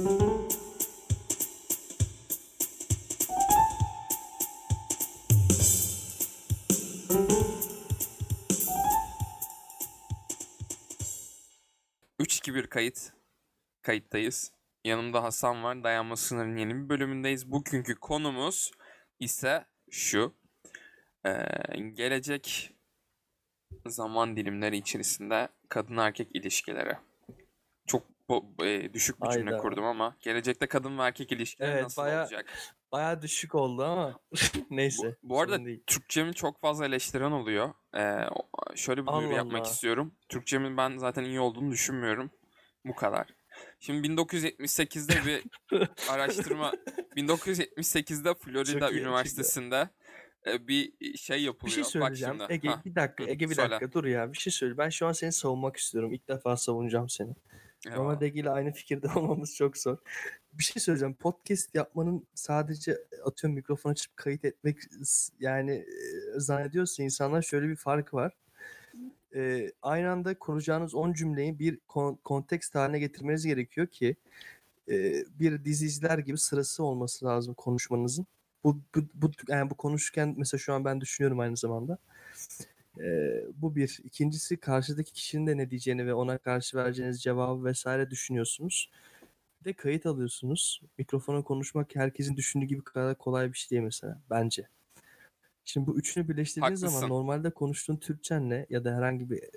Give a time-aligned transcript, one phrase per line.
[0.00, 0.08] Üç,
[12.36, 13.12] iki, bir kayıt.
[13.82, 14.52] Kayıttayız.
[14.84, 15.84] Yanımda Hasan var.
[15.84, 17.52] Dayanma sınırının yeni bir bölümündeyiz.
[17.52, 18.70] Bugünkü konumuz
[19.18, 20.34] ise şu.
[21.26, 21.32] Ee,
[21.94, 22.74] gelecek
[23.86, 26.96] zaman dilimleri içerisinde kadın erkek ilişkileri.
[27.86, 32.02] Çok bo- e, düşük bir cümle kurdum ama gelecekte kadın ve erkek ilişkileri Evet, nasıl
[32.02, 32.46] bayağı- olacak?
[32.92, 34.20] Baya düşük oldu ama
[34.70, 35.16] neyse.
[35.22, 35.82] Bu, bu arada sorun değil.
[35.86, 37.74] Türkçemin çok fazla eleştiren oluyor.
[37.94, 39.68] Ee, o- şöyle bir duyuru Allah yapmak Allah.
[39.70, 40.14] istiyorum.
[40.28, 42.30] Türkçemin ben zaten iyi olduğunu düşünmüyorum.
[42.84, 43.26] Bu kadar.
[43.80, 45.42] Şimdi 1978'de bir
[46.10, 46.72] araştırma
[47.16, 49.88] 1978'de Florida Çok iyi, Üniversitesi'nde
[50.46, 51.76] e, bir şey yapılıyor.
[51.78, 52.36] bir şey Bak söyleyeceğim.
[52.38, 52.52] şimdi.
[52.52, 53.24] Ege Hah, bir dakika.
[53.24, 53.70] Hı, Ege bir söyle.
[53.70, 54.32] dakika dur ya.
[54.32, 54.78] Bir şey söyle.
[54.78, 56.12] Ben şu an seni savunmak istiyorum.
[56.12, 57.34] İlk defa savunacağım seni.
[58.22, 59.96] Ege ile aynı fikirde olmamız çok zor.
[60.52, 61.14] Bir şey söyleyeceğim.
[61.14, 64.76] Podcast yapmanın sadece atıyorum mikrofon açıp kayıt etmek
[65.40, 65.84] yani e,
[66.40, 68.36] zannediyorsa insanlar şöyle bir farkı var.
[69.34, 74.16] E, aynı anda kuracağınız 10 cümleyi bir kon- kontekst haline getirmeniz gerekiyor ki
[74.88, 78.26] e, bir dizi izler gibi sırası olması lazım konuşmanızın.
[78.64, 81.98] Bu, bu, bu yani bu konuşurken mesela şu an ben düşünüyorum aynı zamanda.
[83.00, 83.98] Ee, bu bir.
[84.04, 88.90] İkincisi karşıdaki kişinin de ne diyeceğini ve ona karşı vereceğiniz cevabı vesaire düşünüyorsunuz.
[89.60, 90.80] Bir de kayıt alıyorsunuz.
[90.98, 94.68] Mikrofona konuşmak herkesin düşündüğü gibi kadar kolay bir şey değil mesela bence.
[95.64, 97.08] Şimdi bu üçünü birleştirdiğin zaman Haklısın.
[97.14, 99.50] normalde konuştuğun Türkçenle ya da herhangi bir e,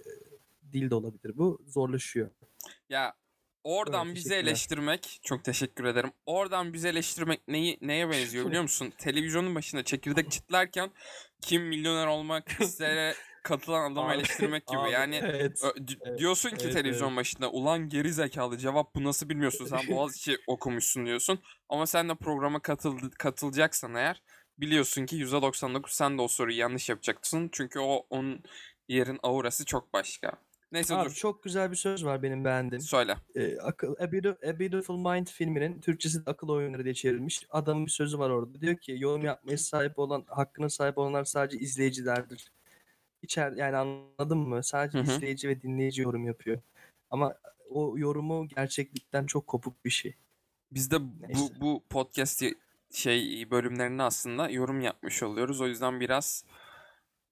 [0.74, 1.38] dil de olabilir.
[1.38, 2.30] Bu zorlaşıyor.
[2.90, 3.14] Ya
[3.64, 6.12] oradan Evet, bizi eleştirmek çok teşekkür ederim.
[6.26, 8.94] Oradan bizi eleştirmek neyi neye benziyor biliyor musun?
[8.98, 10.92] Televizyonun başında çekirdek çitlerken
[11.42, 14.78] kim milyoner olmak istere katılan adamı Abi, eleştirmek gibi.
[14.80, 15.62] abi, yani evet.
[15.64, 20.38] Evet, diyorsun ki evet, televizyon başında ulan geri zekalı cevap bu nasıl bilmiyorsun sen Boğaziçi
[20.48, 21.40] okumuşsun diyorsun.
[21.70, 24.22] Ama sen de programa katıl katılacaksan eğer
[24.58, 27.50] biliyorsun ki %99 sen de o soruyu yanlış yapacaksın.
[27.52, 28.44] Çünkü o onun
[28.88, 30.32] yerin aurası çok başka.
[30.72, 32.82] Neyse Abi dur çok güzel bir söz var benim beğendiğim.
[32.82, 33.16] söyle.
[33.36, 37.46] e, akıl, A, Beautiful, A Beautiful Mind filminin Türkçesi de akıl oyunları diye çevrilmiş.
[37.50, 38.62] Adamın bir sözü var orada.
[38.62, 42.52] Diyor ki yorum yapmaya sahip olan, hakkına sahip olanlar sadece izleyicilerdir.
[43.24, 44.64] İçer, yani anladın mı?
[44.64, 45.12] Sadece Hı hı.
[45.16, 46.62] izleyici ve dinleyici yorum yapıyor.
[47.10, 47.36] Ama
[47.70, 50.16] o yorumu gerçeklikten çok kopuk bir şey.
[50.72, 51.54] Biz de bu, Neyse.
[51.62, 52.44] bu podcast
[52.94, 55.62] şey bölümlerine aslında yorum yapmış oluyoruz.
[55.62, 56.46] O yüzden biraz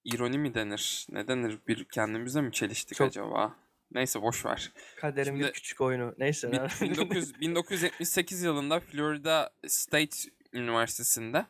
[0.05, 1.07] ironi mi denir?
[1.11, 1.59] Ne denir?
[1.67, 3.55] Bir kendimize mi çeliştik Çok- acaba?
[3.91, 4.71] Neyse boş ver.
[4.97, 6.15] Kaderin Şimdi- küçük oyunu.
[6.17, 6.51] Neyse.
[6.51, 6.69] Bin- lan.
[6.81, 10.17] 1900 1978 yılında Florida State
[10.53, 11.45] Üniversitesi'nde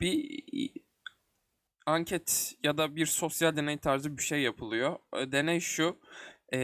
[0.00, 0.42] bir
[1.86, 4.98] anket ya da bir sosyal deney tarzı bir şey yapılıyor.
[5.16, 6.00] E, Deney şu,
[6.52, 6.58] e,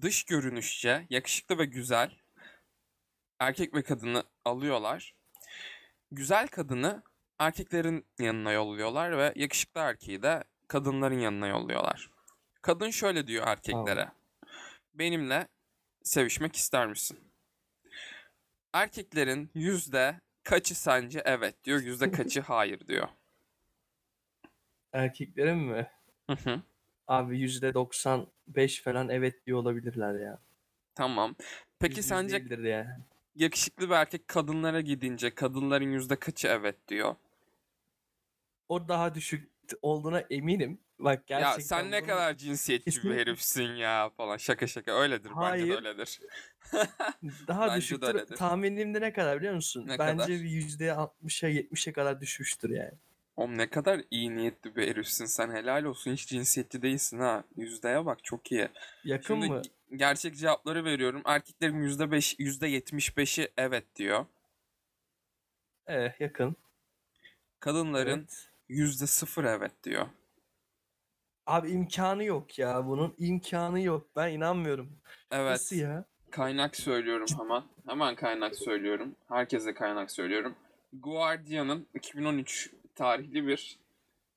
[0.00, 2.10] dış görünüşçe yakışıklı ve güzel
[3.38, 5.14] erkek ve kadını alıyorlar.
[6.10, 7.02] Güzel kadını
[7.38, 12.10] erkeklerin yanına yolluyorlar ve yakışıklı erkeği de kadınların yanına yolluyorlar.
[12.62, 14.08] Kadın şöyle diyor erkeklere.
[14.94, 15.48] Benimle
[16.02, 17.18] sevişmek ister misin?
[18.72, 23.08] Erkeklerin yüzde kaçı sence evet diyor, yüzde kaçı hayır diyor.
[24.92, 25.90] Erkeklerin mi?
[26.26, 26.62] Hı hı.
[27.08, 30.38] Abi %95 falan evet diyor olabilirler ya.
[30.94, 31.34] Tamam.
[31.78, 32.88] Peki Yüz yüz sence değildir yani.
[33.36, 37.14] yakışıklı bir erkek kadınlara gidince kadınların yüzde kaçı evet diyor?
[38.68, 39.50] O daha düşük
[39.82, 40.78] olduğuna eminim.
[40.98, 44.36] Bak gerçekten ya sen ne bunu- kadar cinsiyetçi bir herifsin ya falan.
[44.36, 45.30] Şaka şaka öyledir.
[45.30, 45.74] Bence de Hayır.
[45.76, 46.20] öyledir.
[47.48, 48.36] Daha Bence de öyledir.
[48.36, 49.84] Tahminim de ne kadar biliyor musun?
[49.86, 50.28] Ne Bence kadar?
[50.28, 52.92] bir yüzde 60'a 70'e kadar düşmüştür yani.
[53.38, 55.50] Oğlum ne kadar iyi niyetli bir herifsin sen.
[55.50, 56.12] Helal olsun.
[56.12, 57.44] Hiç cinsiyetçi değilsin ha.
[57.56, 58.68] Yüzdeye bak çok iyi.
[59.04, 59.62] Yakın Şimdi mı?
[59.96, 61.22] gerçek cevapları veriyorum.
[61.24, 64.26] Erkeklerin yüzde beş, yüzde yetmiş beşi evet diyor.
[65.86, 66.56] Evet yakın.
[67.60, 68.48] Kadınların Evet.
[68.68, 70.06] yüzde sıfır evet diyor.
[71.46, 74.06] Abi imkanı yok ya bunun imkanı yok.
[74.16, 74.98] Ben inanmıyorum.
[75.30, 75.50] Evet.
[75.50, 76.04] Nasıl ya?
[76.30, 77.62] Kaynak söylüyorum hemen.
[77.88, 79.16] Hemen kaynak söylüyorum.
[79.28, 80.54] Herkese kaynak söylüyorum.
[80.92, 83.78] Guardian'ın 2013 tarihli bir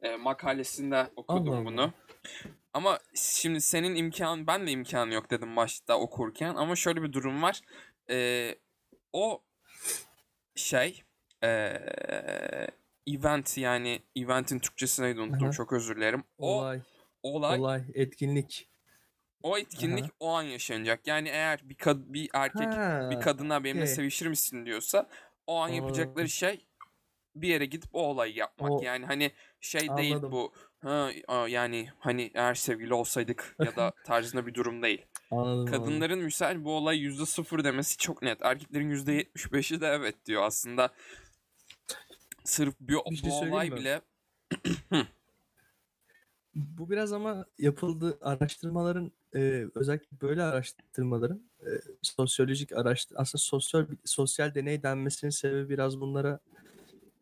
[0.02, 1.66] e, makalesinde okudum Allah Allah.
[1.66, 1.94] bunu.
[2.74, 6.56] Ama şimdi senin imkan, ben de imkanı yok dedim başta okurken.
[6.56, 7.62] Ama şöyle bir durum var.
[8.10, 8.56] E,
[9.14, 9.42] o
[10.56, 11.04] şey
[11.44, 11.78] e,
[13.08, 15.52] event yani eventin Türkçesi neydi unuttum Aha.
[15.52, 16.24] çok özür dilerim.
[16.38, 16.82] O Olay,
[17.24, 18.70] olay olay, etkinlik.
[19.44, 20.12] o etkinlik Aha.
[20.20, 21.08] o an yaşanacak.
[21.08, 23.96] Yani eğer bir kad- bir erkek Ha, bir kadına benimle okey.
[23.96, 25.10] sevişir misin diyorsa
[25.48, 26.66] o an yapacakları şey
[27.36, 28.72] bir yere gidip o olayı yapmak.
[28.72, 29.32] O- Yani hani
[29.62, 30.32] şey değil Anladım.
[30.32, 31.12] bu Ha,
[31.48, 35.06] yani hani eğer sevgili olsaydık ya da tarzında bir durum değil.
[35.32, 35.50] Anladım.
[35.52, 35.66] anladım.
[35.72, 38.42] Kadınların misal bu olay yüzde sıfır demesi çok net.
[38.42, 40.44] Erkeklerin yüzde yetmiş beşi de evet diyor.
[40.44, 40.90] Aslında
[42.44, 43.76] sırf bir, Bir şey bu olay mi?
[43.76, 44.02] bile
[46.56, 51.70] Bu biraz ama yapıldığı araştırmaların e, özellikle böyle araştırmaların e,
[52.02, 56.40] sosyolojik araştır aslında sosyal sosyal deney denmesinin sebebi biraz bunlara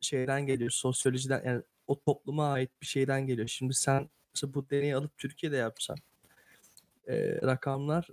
[0.02, 0.70] şeyden geliyor.
[0.72, 3.48] Sosyolojiden yani o topluma ait bir şeyden geliyor.
[3.48, 5.98] Şimdi sen mesela bu deneyi alıp Türkiye'de yapsan
[7.08, 8.08] e, rakamlar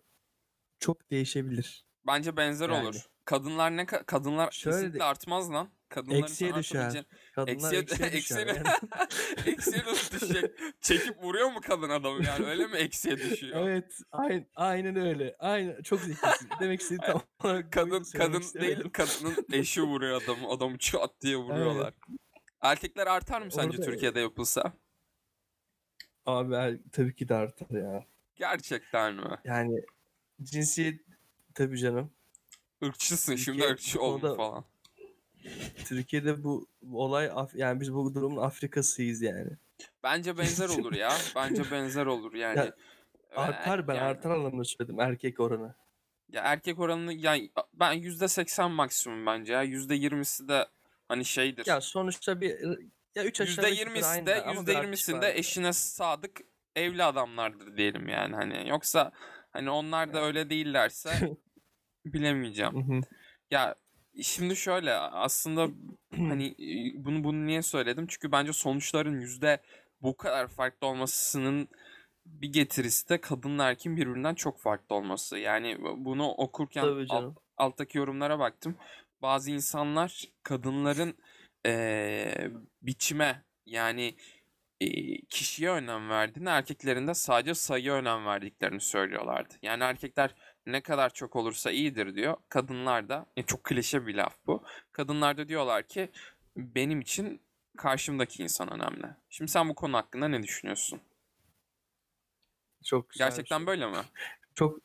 [0.80, 1.84] çok değişebilir.
[2.06, 2.84] bence benzer Yani.
[2.86, 3.06] olur.
[3.26, 5.68] Kadınlar ne ka- kadınlar Şöyle kesinlikle de- artmaz lan.
[5.88, 7.04] Kadınların Eksiye sana düşer.
[7.34, 8.46] Kadınlar Eksiye- eksiye, düşer.
[8.46, 9.50] eksiye- Yani.
[9.52, 10.50] eksiye nasıl düşecek?
[10.80, 13.68] Çekip vuruyor mu kadın adamı yani öyle mi eksiye düşüyor?
[13.68, 15.36] evet, aynen, aynen öyle.
[15.38, 16.48] Aynen çok zekisin.
[16.60, 20.48] Demek istediğim tam olarak Kadın kadın değil kadının eşi vuruyor adamı.
[20.48, 21.94] Adamı çat diye vuruyorlar.
[22.60, 24.72] Erkekler artar mı sence Orada- Türkiye'de yapılsa?
[26.26, 28.04] Abi er- tabii ki de artar ya.
[28.34, 29.36] Gerçekten mi?
[29.44, 29.80] Yani
[30.42, 31.00] cinsiyet
[31.54, 32.12] tabii canım.
[32.82, 34.64] Irkçısın şimdi Türkiye ırkçı oldun konuda- falan.
[35.84, 39.50] Türkiye'de bu, bu olay Af- yani biz bu durumun Afrika'sıyız yani.
[40.02, 41.12] Bence benzer olur ya.
[41.36, 42.58] Bence benzer olur yani.
[42.58, 42.74] Ya,
[43.36, 45.74] Artar ben yani- artar anlamında söyledim erkek oranı.
[46.32, 49.62] Ya erkek oranını yani ben yüzde seksen maksimum bence ya.
[49.62, 50.66] Yüzde yirmisi de
[51.08, 51.66] hani şeydir.
[51.66, 52.58] Ya sonuçta bir
[53.14, 56.40] ya 3 aşağı Yüzde yukarı yirmisi aynı de ama yüzde bir artış yirmisinde eşine sadık
[56.76, 58.68] evli adamlardır diyelim yani hani.
[58.68, 59.12] Yoksa
[59.52, 61.10] hani onlar da öyle değillerse
[62.12, 62.72] bilemeyeceğim.
[62.74, 63.00] Hı hı.
[63.50, 63.74] Ya
[64.22, 65.68] şimdi şöyle aslında
[66.16, 68.06] hani e, bunu bunu niye söyledim?
[68.08, 69.60] Çünkü bence sonuçların yüzde
[70.02, 71.68] bu kadar farklı olmasının
[72.26, 75.38] bir getirisi de kadınla erkeğin birbirinden çok farklı olması.
[75.38, 78.76] Yani bunu okurken alt- alttaki yorumlara baktım.
[79.22, 81.14] Bazı insanlar kadınların
[81.64, 82.50] eee,
[82.82, 84.14] biçime yani
[84.80, 89.54] eee, kişiye önem verdiğini, erkeklerin de sadece sayıya önem verdiklerini söylüyorlardı.
[89.62, 90.34] Yani erkekler
[90.66, 92.36] ne kadar çok olursa iyidir diyor.
[92.48, 94.64] Kadınlar da e, çok klişe bir laf bu.
[94.92, 96.10] Kadınlar da diyorlar ki
[96.56, 97.40] benim için
[97.76, 99.06] karşımdaki insan önemli.
[99.30, 101.00] Şimdi sen bu konu hakkında ne düşünüyorsun?
[102.84, 103.28] Çok güzel.
[103.28, 103.66] Gerçekten şey.
[103.66, 103.96] böyle mi?
[104.54, 104.78] Çok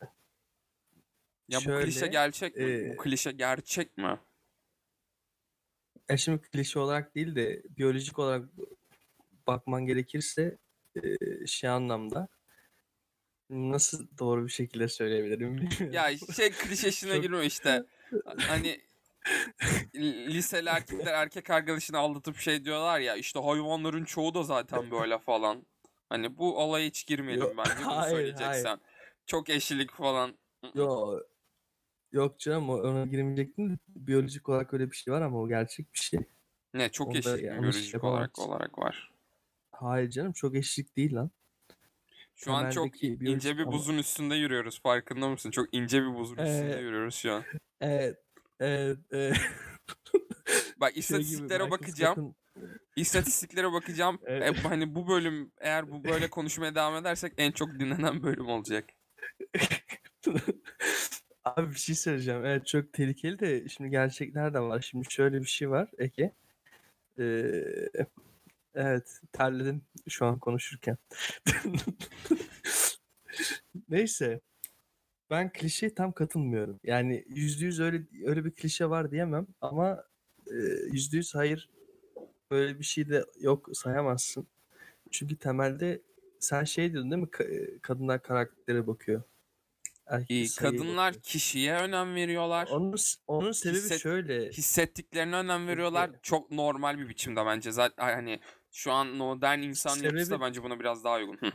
[1.50, 2.64] Ya bu Şöyle, klişe gerçek mi?
[2.64, 4.20] e, Bu klişe gerçek mi?
[6.10, 8.50] ya şimdi klişe olarak değil de biyolojik olarak
[9.48, 10.58] bakman gerekirse
[10.96, 11.02] e,
[11.48, 12.28] şey anlamda
[13.52, 15.92] nasıl doğru bir şekilde söyleyebilirim bilmiyorum.
[15.92, 17.84] Ya şey klişesine girme işte.
[18.38, 18.82] Hani
[20.30, 25.66] liseli erkekler erkek arkadaşını aldatıp şey diyorlar ya işte hayvanların çoğu da zaten böyle falan.
[26.10, 28.80] Hani bu olaya hiç girmeyelim Yok, bence bunu hayır, söyleyeceksen.
[29.26, 30.38] Çok eşlilik falan.
[30.76, 31.20] Yo,
[32.12, 36.20] yok canım ona girmeyecektim biyolojik olarak öyle bir şey var ama o gerçek bir şey.
[36.74, 39.12] Ne çok Onda yanlış biyolojik olarak olarak var.
[39.72, 41.32] Hayır canım çok eşlik değil lan.
[42.44, 45.52] Şu an çok Temeldeki ince bir ama- buzun üstünde yürüyoruz farkında mısın?
[45.52, 47.44] Çok ince bir buzun üstünde Ee, yürüyoruz şu an.
[47.82, 48.18] Evet.
[48.60, 48.98] Evet.
[49.12, 49.38] evet.
[50.78, 52.36] Bak Şey gibi, istatistiklere Michael bakacağım.
[52.96, 54.20] İstatistiklere bakacağım.
[54.26, 54.58] Evet.
[54.58, 58.86] E, hani bu bölüm eğer bu böyle konuşmaya devam edersek en çok dinlenen bölüm olacak.
[61.46, 62.46] Abi bir şey söyleyeceğim.
[62.46, 64.82] Evet çok tehlikeli de şimdi gerçekler de var.
[64.82, 66.34] Şimdi şöyle bir şey var Ege.
[67.20, 67.64] Ee,
[68.76, 70.98] evet terledim şu an konuşurken.
[73.90, 74.42] Neyse.
[75.30, 76.80] Ben klişeye tam katılmıyorum.
[76.84, 80.04] Yani yüzde yüz öyle öyle bir klişe var diyemem ama
[80.48, 80.56] e,
[80.92, 81.70] yüzde yüz hayır
[82.52, 84.48] böyle bir şey de yok sayamazsın.
[85.12, 86.02] Çünkü temelde
[86.40, 87.28] sen şey diyordun değil mi?
[87.28, 89.24] Ka- kadınlar karaktere bakıyor.
[90.08, 91.24] Erkek kadınlar bakıyor.
[91.24, 92.68] kişiye önem veriyorlar.
[92.72, 92.96] Onun,
[93.28, 94.50] onun sebebi Hisset- şöyle.
[94.50, 96.12] Hissettiklerine önem veriyorlar.
[96.22, 97.72] Çok normal bir biçimde bence.
[97.72, 98.40] Zaten hani
[98.72, 101.38] şu an modern insan yapısı da Sebebi- bence buna biraz daha uygun.
[101.38, 101.52] Hı.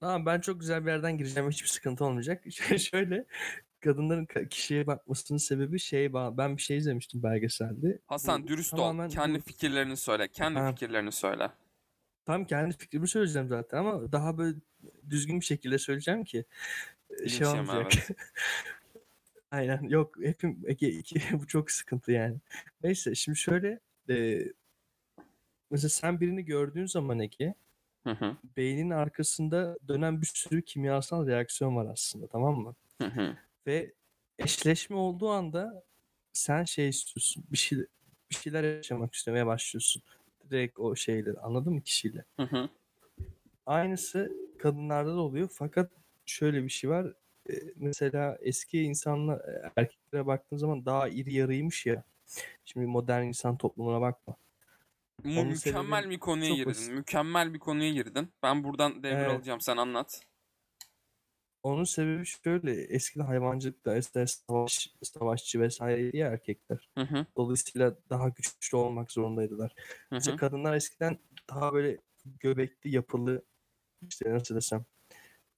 [0.00, 1.50] Tamam ben çok güzel bir yerden gireceğim.
[1.50, 2.44] Hiçbir sıkıntı olmayacak.
[2.78, 3.24] şöyle
[3.80, 7.98] kadınların ka- kişiye bakmasının sebebi şey ben bir şey izlemiştim belgeselde.
[8.06, 9.08] Hasan Bu dürüst ol.
[9.08, 10.28] Kendi fikirlerini söyle.
[10.28, 10.70] Kendi Ha.
[10.72, 11.50] fikirlerini söyle.
[12.26, 14.58] Tam kendi fikrimi söyleyeceğim zaten ama daha böyle
[15.10, 16.44] düzgün bir şekilde söyleyeceğim ki
[17.10, 17.92] e, Linç şey olmayacak.
[17.94, 18.10] evet.
[19.50, 22.36] Aynen yok hepim Ege, iki, bu çok sıkıntı yani.
[22.82, 24.38] Neyse şimdi şöyle e,
[25.72, 27.54] mesela sen birini gördüğün zaman Ege
[28.04, 28.36] Hı hı.
[28.56, 32.74] beynin arkasında dönen bir sürü kimyasal reaksiyon var aslında tamam mı?
[32.98, 33.36] Hı hı.
[33.66, 33.92] Ve
[34.38, 35.84] eşleşme olduğu anda
[36.32, 37.44] sen şey istiyorsun.
[37.52, 37.78] Bir şey
[38.30, 40.02] bir şeyler yaşamak istemeye başlıyorsun.
[40.50, 42.24] Direkt o şeyleri anladın mı kişiyle?
[42.36, 42.68] Hı hı.
[43.66, 45.90] Aynısı kadınlarda da oluyor fakat
[46.26, 47.12] şöyle bir şey var.
[47.50, 52.04] e, Mesela eski insanlar e, erkeklere baktığın zaman daha iri yarıymış ya.
[52.64, 54.36] Şimdi modern insan toplumuna bakma.
[55.24, 56.66] Mu- mükemmel bir konuya girdin.
[56.70, 56.92] basit.
[56.92, 58.28] Mükemmel bir konuya girdin.
[58.42, 59.30] Ben buradan devre Evet.
[59.30, 59.60] alacağım.
[59.60, 60.20] Sen anlat.
[61.62, 62.82] Onun sebebi şöyle.
[62.82, 66.90] Eskiden hayvancılıkta eskiden savaş, savaşçı vesaire ya erkekler.
[66.98, 67.26] Hı hı.
[67.36, 69.74] Dolayısıyla daha güçlü olmak zorundaydılar.
[70.10, 70.36] Hı İşte hı.
[70.36, 71.18] kadınlar eskiden
[71.50, 71.98] daha böyle
[72.40, 73.42] göbekli, yapılı,
[74.08, 74.84] işte nasıl desem,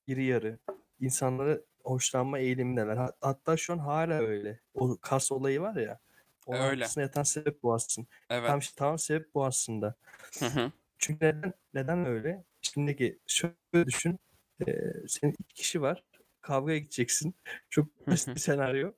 [0.07, 0.59] iri yarı,
[1.01, 2.97] insanlara hoşlanma eğilimindeler.
[2.97, 4.61] Hat- Hatta şu an hala öyle.
[4.75, 5.99] O kas olayı var ya.
[6.47, 6.83] Onun Öyle.
[6.83, 8.09] arkasında yatan sebep bu aslında.
[8.31, 8.49] Evet.
[8.49, 9.95] Tam, tamam sebep bu aslında.
[10.39, 10.73] Hı hı.
[10.99, 12.45] Çünkü neden, neden öyle?
[12.61, 14.19] Şimdiki şöyle düşün.
[14.67, 14.73] Ee,
[15.09, 16.05] senin iki kişi var.
[16.41, 17.35] Kavgaya gideceksin.
[17.71, 18.93] Çok basit bir senaryo.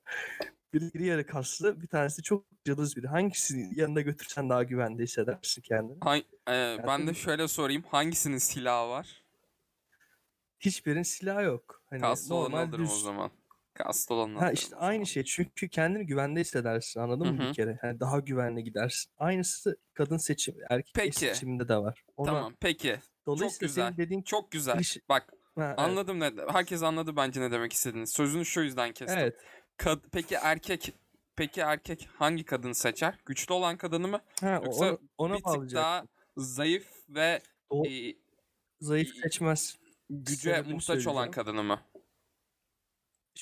[0.73, 3.07] Biri iri yarı kaslı, bir tanesi çok cılız biri.
[3.07, 5.97] Hangisini yanına götürsen daha güvende hissedersin kendini?
[6.01, 7.83] Hay- e, ben de şöyle sorayım.
[7.83, 9.23] Hangisinin silahı var?
[10.59, 11.83] Hiçbirinin silahı yok.
[11.89, 13.01] Hani Kaslı normal alırım o düz.
[13.03, 13.31] zaman.
[13.77, 15.23] Kaslı olanı Ha işte aynı şey.
[15.23, 16.99] Çünkü kendini güvende hissedersin.
[16.99, 17.49] Anladın mı Hı hı.
[17.49, 17.77] bir kere?
[17.81, 19.11] Hani daha güvenli gidersin.
[19.17, 21.15] Aynısı kadın seçim, erkek Peki.
[21.19, 22.03] seçiminde de var.
[22.17, 22.97] Ona, Tamam peki.
[23.25, 23.85] Dolayısıyla güzel.
[23.87, 24.75] senin dediğin Çok güzel.
[24.77, 25.79] Klişe- Bak Ha, evet.
[25.79, 28.07] anladım ne herkes anladı bence ne demek istediğini.
[28.07, 29.19] Sözünü şu yüzden kestim.
[29.19, 29.35] Evet.
[29.77, 30.93] Kad- peki erkek
[31.35, 33.19] peki erkek hangi kadını seçer?
[33.25, 34.21] Güçlü olan kadını mı?
[34.41, 36.05] Ha, Yoksa ona, ona bir tık daha
[36.37, 38.13] zayıf ve O e,
[38.81, 39.77] zayıf seçmez.
[40.09, 41.81] güce muhtaç olan kadını mı?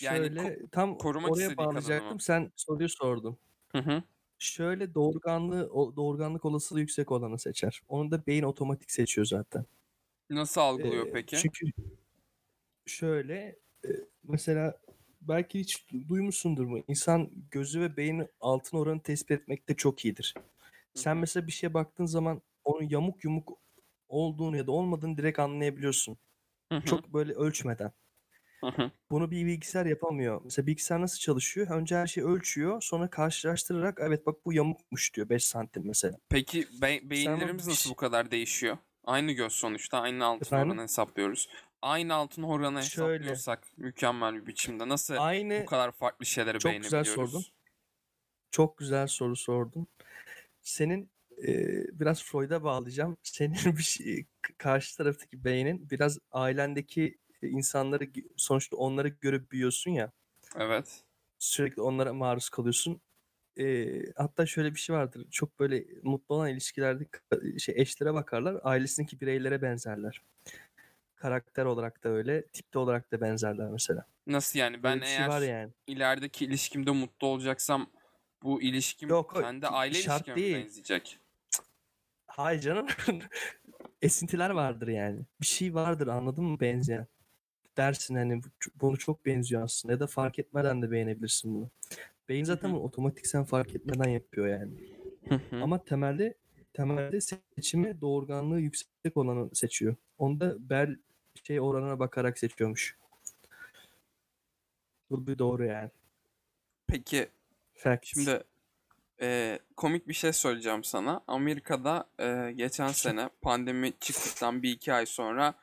[0.01, 1.77] Yani Şöyle ko- tam korumak oraya istediği kadını mı?
[1.77, 2.19] bağlayacaktım.
[2.19, 3.37] Sen soruyu sordun.
[3.71, 4.03] Hı hı.
[4.39, 7.81] Şöyle doğurganlığı, o- doğurganlık olasılığı yüksek olanı seçer.
[7.87, 9.65] Onu da beyin otomatik seçiyor zaten.
[10.29, 11.37] Nasıl algılıyor Ee, peki?
[11.37, 11.65] Çünkü
[12.85, 13.35] şöyle
[13.85, 13.89] e,
[14.23, 14.79] mesela
[15.21, 16.79] belki hiç du- duymuşsundur mu?
[16.87, 20.33] İnsan gözü ve beyni altın oranı tespit etmekte çok iyidir.
[20.93, 21.19] Sen hı.
[21.21, 23.57] mesela bir şeye baktığın zaman onun yamuk yumuk
[24.09, 26.17] olduğunu ya da olmadığını direkt anlayabiliyorsun.
[26.71, 27.91] Hı hı, Çok böyle ölçmeden.
[28.65, 28.91] Hı hı.
[29.11, 30.41] Bunu bir bilgisayar yapamıyor.
[30.43, 31.67] Mesela bilgisayar nasıl çalışıyor?
[31.69, 36.17] Önce her şeyi ölçüyor, sonra karşılaştırarak evet bak bu yamukmuş diyor 5 santim mesela.
[36.29, 38.77] Peki be- beyinlerimiz nasıl bu kadar değişiyor?
[39.03, 39.99] Aynı göz sonuçta.
[39.99, 40.69] Aynı altın Efendim?
[40.69, 41.49] oranı hesaplıyoruz.
[41.81, 43.13] Aynı altın oranı Şöyle.
[43.13, 47.45] hesaplıyorsak mükemmel bir biçimde nasıl Aynı bu kadar farklı şeyleri Çok güzel sordun.
[48.51, 49.87] çok güzel soru sordun.
[50.61, 51.09] Senin
[51.47, 51.53] e,
[51.99, 53.17] biraz Freud'a bağlayacağım.
[53.23, 54.25] Senin bir şey,
[54.57, 57.17] karşı taraftaki beynin biraz ailendeki
[57.49, 60.11] insanları sonuçta onları görüp büyüyorsun ya.
[60.55, 61.03] Evet.
[61.39, 63.01] Sürekli onlara maruz kalıyorsun.
[63.59, 65.27] E, hatta şöyle bir şey vardır.
[65.31, 67.05] Çok böyle mutlu olan ilişkilerde
[67.59, 68.59] şey eşlere bakarlar.
[68.63, 70.21] Ailesindeki bireylere benzerler.
[71.15, 74.05] Karakter olarak da öyle, tipte olarak da benzerler mesela.
[74.27, 74.83] Nasıl yani?
[74.83, 75.71] Ben şey eğer var yani.
[75.87, 77.91] ilerideki ilişkimde mutlu olacaksam
[78.43, 81.19] bu ilişkim Yok, kendi aile şart ilişkime benzeyecek?
[82.27, 82.87] Hayır canım.
[84.01, 85.25] Esintiler vardır yani.
[85.41, 87.07] Bir şey vardır anladın mı benzeyen.
[87.77, 88.47] Dersin hani bu-
[88.81, 91.69] bunu çok benziyor aslında ya da fark etmeden de beğenebilirsin bunu.
[92.29, 94.71] Beyin zaten bunu otomatik sen fark etmeden yapıyor yani.
[95.51, 96.33] Ama temelde
[96.73, 99.95] temelde seçimi doğurganlığı yüksek olanı seçiyor.
[100.17, 100.95] Onu da bel
[101.43, 102.97] şey oranına bakarak seçiyormuş.
[105.09, 105.89] Bu bir doğru yani.
[106.87, 107.27] Peki
[107.75, 108.05] Fact.
[108.05, 108.43] Şimdi
[109.21, 111.21] e, komik bir şey söyleyeceğim sana.
[111.27, 115.53] Amerika'da e, geçen sene pandemi çıktıktan bir iki ay sonra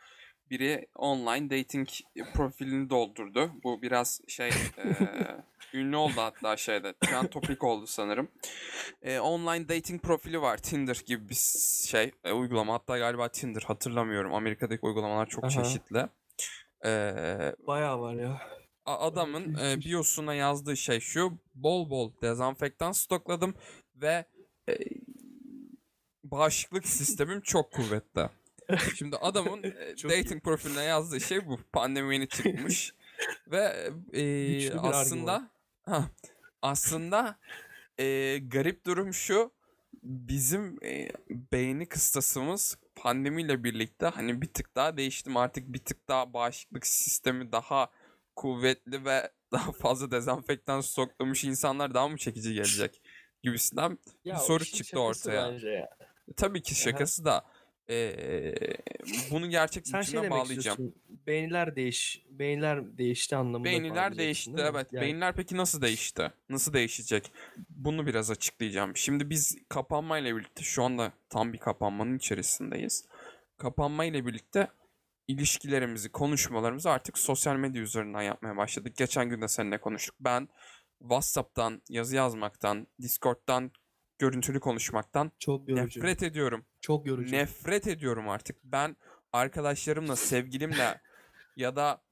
[0.52, 1.88] biri online dating
[2.34, 3.50] profilini doldurdu.
[3.64, 4.84] Bu biraz şey e,
[5.78, 6.94] ünlü oldu hatta şeyde.
[7.00, 8.28] Trend topik oldu sanırım.
[9.02, 10.56] E, online dating profili var.
[10.56, 11.40] Tinder gibi bir
[11.86, 12.74] şey e, uygulama.
[12.74, 14.34] Hatta galiba Tinder hatırlamıyorum.
[14.34, 15.50] Amerika'daki uygulamalar çok Aha.
[15.50, 16.08] çeşitli.
[16.84, 16.90] E,
[17.66, 18.40] bayağı var ya.
[18.86, 21.38] Adamın e, biosuna yazdığı şey şu.
[21.54, 23.54] Bol bol dezenfektan stokladım
[23.94, 24.24] ve
[24.68, 24.78] e,
[26.24, 28.28] bağışıklık sistemim çok kuvvetli.
[28.96, 31.60] Şimdi adamın e, dating profiline yazdığı şey bu.
[31.72, 32.94] Pandemi yeni çıkmış.
[33.46, 35.50] ve e, bir aslında
[35.82, 36.10] ha,
[36.62, 37.38] aslında
[37.98, 39.52] e, garip durum şu.
[40.02, 45.36] Bizim e, beğeni kıstasımız pandemiyle birlikte hani bir tık daha değiştim.
[45.36, 47.90] Artık bir tık daha bağışıklık sistemi daha
[48.36, 53.02] kuvvetli ve daha fazla dezenfektan stoklamış insanlar daha mı çekici gelecek
[53.42, 55.52] gibisinden Ya bir soru çıktı ortaya.
[55.52, 55.88] ya.
[56.36, 56.80] Tabii ki Aha.
[56.80, 57.44] şakası da
[57.88, 58.54] eee,
[59.30, 60.58] bunu gerçek Sen şey demek bağlayacağım.
[60.58, 60.94] istiyorsun.
[61.26, 64.74] Beyinler değiş, beyinler değişti anlamında Beyinler bağlayacaksın, değişti değil mi?
[64.74, 64.86] evet.
[64.92, 66.32] Yani Beyinler peki nasıl değişti?
[66.48, 67.32] Nasıl değişecek?
[67.70, 68.96] Bunu biraz açıklayacağım.
[68.96, 73.04] Şimdi biz kapanmayla birlikte şu anda tam bir kapanmanın içerisindeyiz.
[73.58, 74.68] Kapanmayla birlikte
[75.28, 78.96] ilişkilerimizi, konuşmalarımızı artık sosyal medya üzerinden yapmaya başladık.
[78.96, 80.14] Geçen gün de seninle konuştuk.
[80.20, 80.48] Ben
[80.98, 83.70] WhatsApp'tan, yazı yazmaktan, Discord'dan
[84.18, 86.00] görüntülü konuşmaktan çok yorucu.
[86.00, 86.66] nefret ediyorum.
[86.82, 87.34] Çok yorucu.
[87.34, 88.64] Nefret ediyorum artık.
[88.64, 88.96] Ben
[89.32, 91.00] arkadaşlarımla, sevgilimle
[91.56, 92.02] ya da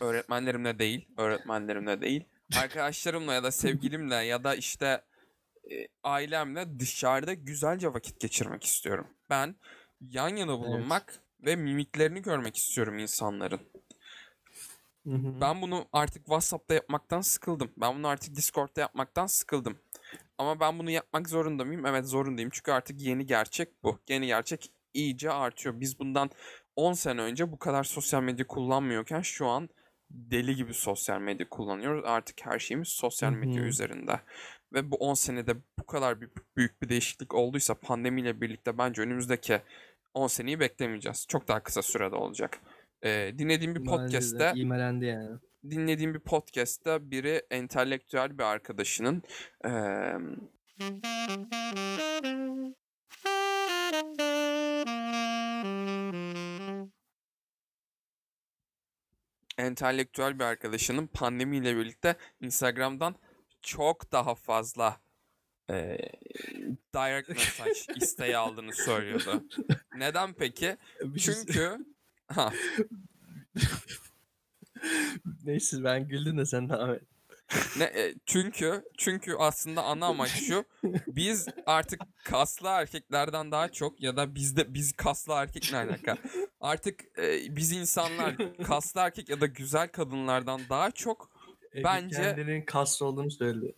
[0.00, 2.24] öğretmenlerimle değil, öğretmenlerimle değil,
[2.56, 5.04] arkadaşlarımla ya da sevgilimle ya da işte
[5.70, 9.06] e, ailemle dışarıda güzelce vakit geçirmek istiyorum.
[9.30, 9.56] Ben
[10.00, 13.60] yan yana bulunmak ve mimiklerini görmek istiyorum insanların.
[15.06, 15.40] Hı hı.
[15.40, 17.72] Ben bunu artık WhatsApp'ta yapmaktan sıkıldım.
[17.76, 19.78] Ben bunu artık Discord'da yapmaktan sıkıldım.
[20.38, 21.86] Ama ben bunu yapmak zorunda mıyım?
[21.86, 22.50] Evet zorundayım.
[22.52, 23.98] Çünkü artık yeni gerçek bu.
[24.08, 25.80] Yeni gerçek iyice artıyor.
[25.80, 26.30] Biz bundan
[26.76, 29.68] 10 sene önce bu kadar sosyal medya kullanmıyorken şu an
[30.10, 32.04] deli gibi sosyal medya kullanıyoruz.
[32.04, 33.66] Artık her şeyimiz sosyal medya hı.
[33.66, 34.20] üzerinde.
[34.72, 39.60] Ve bu 10 senede bu kadar bir, büyük bir değişiklik olduysa pandemiyle birlikte bence önümüzdeki
[40.14, 41.26] 10 seneyi beklemeyeceğiz.
[41.28, 42.60] Çok daha kısa sürede olacak.
[43.04, 45.38] Ee, dinlediğim bir de podcast'te ivmelendi yani.
[45.70, 49.22] Dinlediğim bir podcast'ta biri entelektüel bir arkadaşının
[49.64, 50.18] eee,
[59.58, 63.14] entelektüel bir arkadaşının pandemiyle birlikte Instagram'dan
[63.62, 65.00] çok daha fazla
[65.70, 66.12] eee,
[66.94, 69.44] direct mesaj isteği aldığını söylüyordu.
[69.96, 70.76] Neden peki?
[71.18, 71.78] Çünkü
[72.28, 72.52] ha,
[75.44, 77.02] Neyse ben güldüm de sen devam et.
[77.78, 80.64] Ne, e, çünkü çünkü aslında ana amaç şu.
[81.06, 86.18] Biz artık kaslı erkeklerden daha çok ya da bizde biz kaslı erkek ne alaka?
[86.60, 91.30] Artık e, biz insanlar kaslı erkek ya da güzel kadınlardan daha çok
[91.72, 93.74] Ege Bence- kendinin kaslı olduğunu söyledi.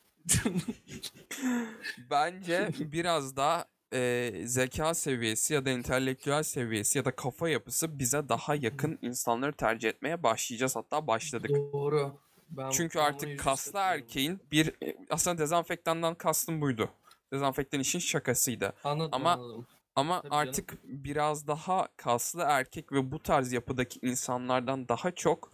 [2.11, 8.29] bence biraz daha e, zeka seviyesi ya da entelektüel seviyesi ya da kafa yapısı bize
[8.29, 11.51] daha yakın insanları tercih etmeye başlayacağız hatta başladık.
[11.51, 12.19] Doğru.
[12.51, 14.75] Ben Çünkü artık kaslı erkeğin bir
[15.11, 16.91] aslında dezenfektandan kastım buydu.
[17.33, 18.73] Dezenfektan işin şakasıydı.
[18.85, 19.67] Anladım Ama- anladım.
[19.97, 20.49] Ama Tabii canım.
[20.49, 25.53] artık biraz daha kaslı erkek ve bu tarz yapıdaki insanlardan daha çok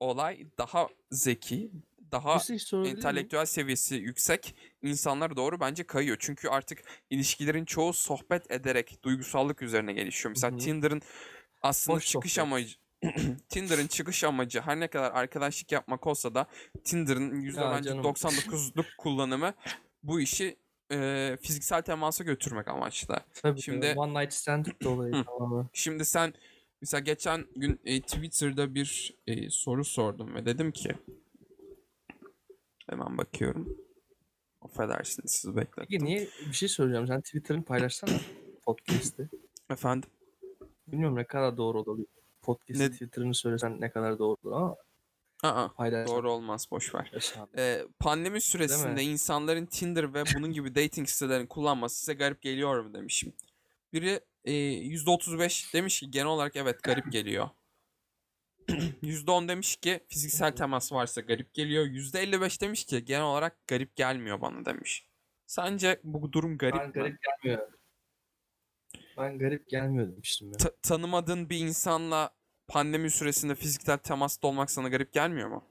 [0.00, 1.70] olay daha zeki,
[2.12, 6.16] daha şey entelektüel seviyesi yüksek insanlar doğru bence kayıyor.
[6.20, 10.30] Çünkü artık ilişkilerin çoğu sohbet ederek duygusallık üzerine gelişiyor.
[10.30, 10.60] Mesela Hı hı.
[10.60, 11.02] Tinder'ın
[11.62, 12.48] aslında Boş çıkış sohbet.
[12.48, 12.76] amacı
[13.48, 16.46] Tinder'ın çıkış amacı her ne kadar arkadaşlık yapmak olsa da
[16.84, 18.04] Tinder'ın yüzde Ya bence canım.
[18.04, 19.54] 99'luk kullanımı
[20.02, 20.56] bu işi
[20.92, 23.16] e, fiziksel temasa götürmek amaçlı.
[23.42, 23.94] Tabii Şimdi-.
[23.96, 25.68] One Night Stand dolayı tamamen.
[25.72, 26.34] Şimdi sen
[26.80, 30.90] mesela geçen gün e, Twitter'da bir e, soru sordum ve dedim ki
[32.90, 33.76] hemen bakıyorum.
[34.62, 35.84] Affedersiniz sizi beklettim.
[35.90, 37.06] Peki niye bir şey söyleyeceğim.
[37.06, 38.10] Sen Twitter'ını paylaşsana
[38.62, 39.28] podcast'i.
[39.70, 40.10] Efendim?
[40.86, 42.08] Bilmiyorum ne kadar doğru olabilir.
[42.42, 44.76] Podcast'i Ne- Twitter'ını söylesen ne kadar doğru olur ama
[45.42, 46.08] Aa, paylaş.
[46.08, 47.12] doğru olmaz boş ver.
[47.56, 52.94] Ee, pandemi süresinde insanların Tinder ve bunun gibi dating sitelerini kullanması size garip geliyor mu
[52.94, 53.32] demişim.
[53.92, 57.48] Biri e, %35 demiş ki genel olarak evet garip geliyor.
[59.02, 61.86] %10 demiş ki fiziksel temas varsa garip geliyor.
[61.86, 65.06] %55 demiş ki genel olarak garip gelmiyor bana demiş.
[65.46, 66.92] Sence bu durum garip ben mi?
[66.92, 67.68] garip gelmiyor.
[69.18, 70.56] Ben garip gelmiyor demiştim ya.
[70.56, 72.30] Ta- tanımadığın bir insanla
[72.68, 75.64] pandemi süresinde fiziksel temasta olmak sana garip gelmiyor mu?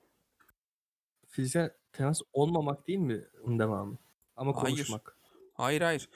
[1.27, 3.97] Fiziksel temas olmamak değil mi devamı?
[4.35, 4.75] Ama Hayır.
[4.75, 5.17] konuşmak.
[5.53, 6.09] Hayır hayır.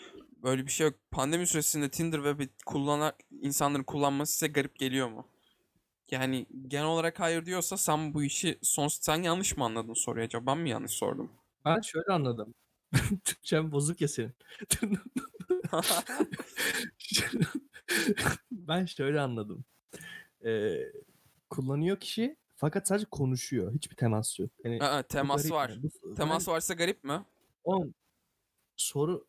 [0.43, 0.95] Böyle bir şey yok.
[1.11, 5.27] Pandemi süresinde Tinder ve kullanan insanların kullanması size garip geliyor mu?
[6.11, 10.45] Yani genel olarak hayır diyorsa sen bu işi son sen yanlış mı anladın soruyu acaba?
[10.51, 11.31] Ben mi yanlış sordum?
[11.65, 12.53] Ben şöyle anladım.
[13.25, 14.33] Türkçem bozuk ya senin.
[18.51, 19.65] ben şöyle anladım.
[20.45, 20.77] Ee,
[21.49, 23.73] kullanıyor kişi fakat sadece konuşuyor.
[23.73, 24.49] Hiçbir temas yok.
[24.63, 25.79] Yani Aa, temas var.
[26.03, 27.25] Bu- Temas varsa garip mi?
[27.63, 27.93] Oğlum,
[28.77, 29.27] soru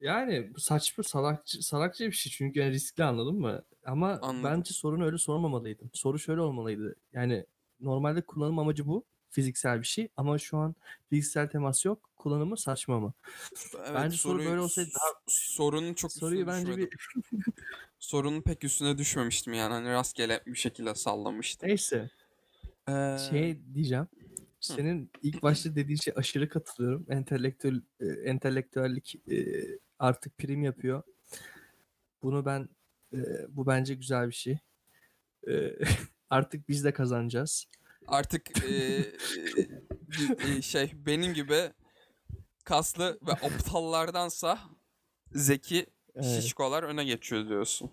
[0.00, 3.62] yani bu saçma salakçı, salakça bir şey çünkü yani riskli anladın mı?
[3.84, 4.44] Ama Anladım.
[4.44, 5.90] bence sorunu öyle sormamalıydım.
[5.92, 6.96] Soru şöyle olmalıydı.
[7.12, 7.46] Yani
[7.80, 9.04] normalde kullanım amacı bu.
[9.30, 10.74] Fiziksel bir şey ama şu an
[11.10, 12.10] fiziksel temas yok.
[12.16, 13.12] Kullanımı saçma mı?
[13.76, 16.90] Evet, Bence soru soruyu- böyle olsaydı daha- sorunun çok Soruyu üstüne bence düşmedim.
[16.90, 17.52] bir
[17.98, 19.72] Sorunun pek üstüne düşmemiştim yani.
[19.72, 21.68] Hani rastgele bir şekilde sallamıştım.
[21.68, 22.10] neyse
[22.88, 24.06] Ee, şey diyeceğim.
[24.60, 27.06] Senin ilk başta dediğin şey aşırı katılıyorum.
[27.10, 27.80] Entelektüel
[28.24, 29.36] entelektüellik e,
[30.00, 31.02] artık prim yapıyor.
[32.22, 32.68] Bunu ben
[33.14, 34.58] e, bu bence güzel bir şey.
[35.48, 35.52] E,
[36.30, 37.64] artık biz de kazanacağız.
[38.06, 39.04] artık e, e,
[40.48, 41.72] e, şey benim gibi
[42.64, 44.58] kaslı ve aptallardansa
[45.32, 46.42] zeki Evet.
[46.42, 47.90] şişkolar öne geçiyor diyorsun.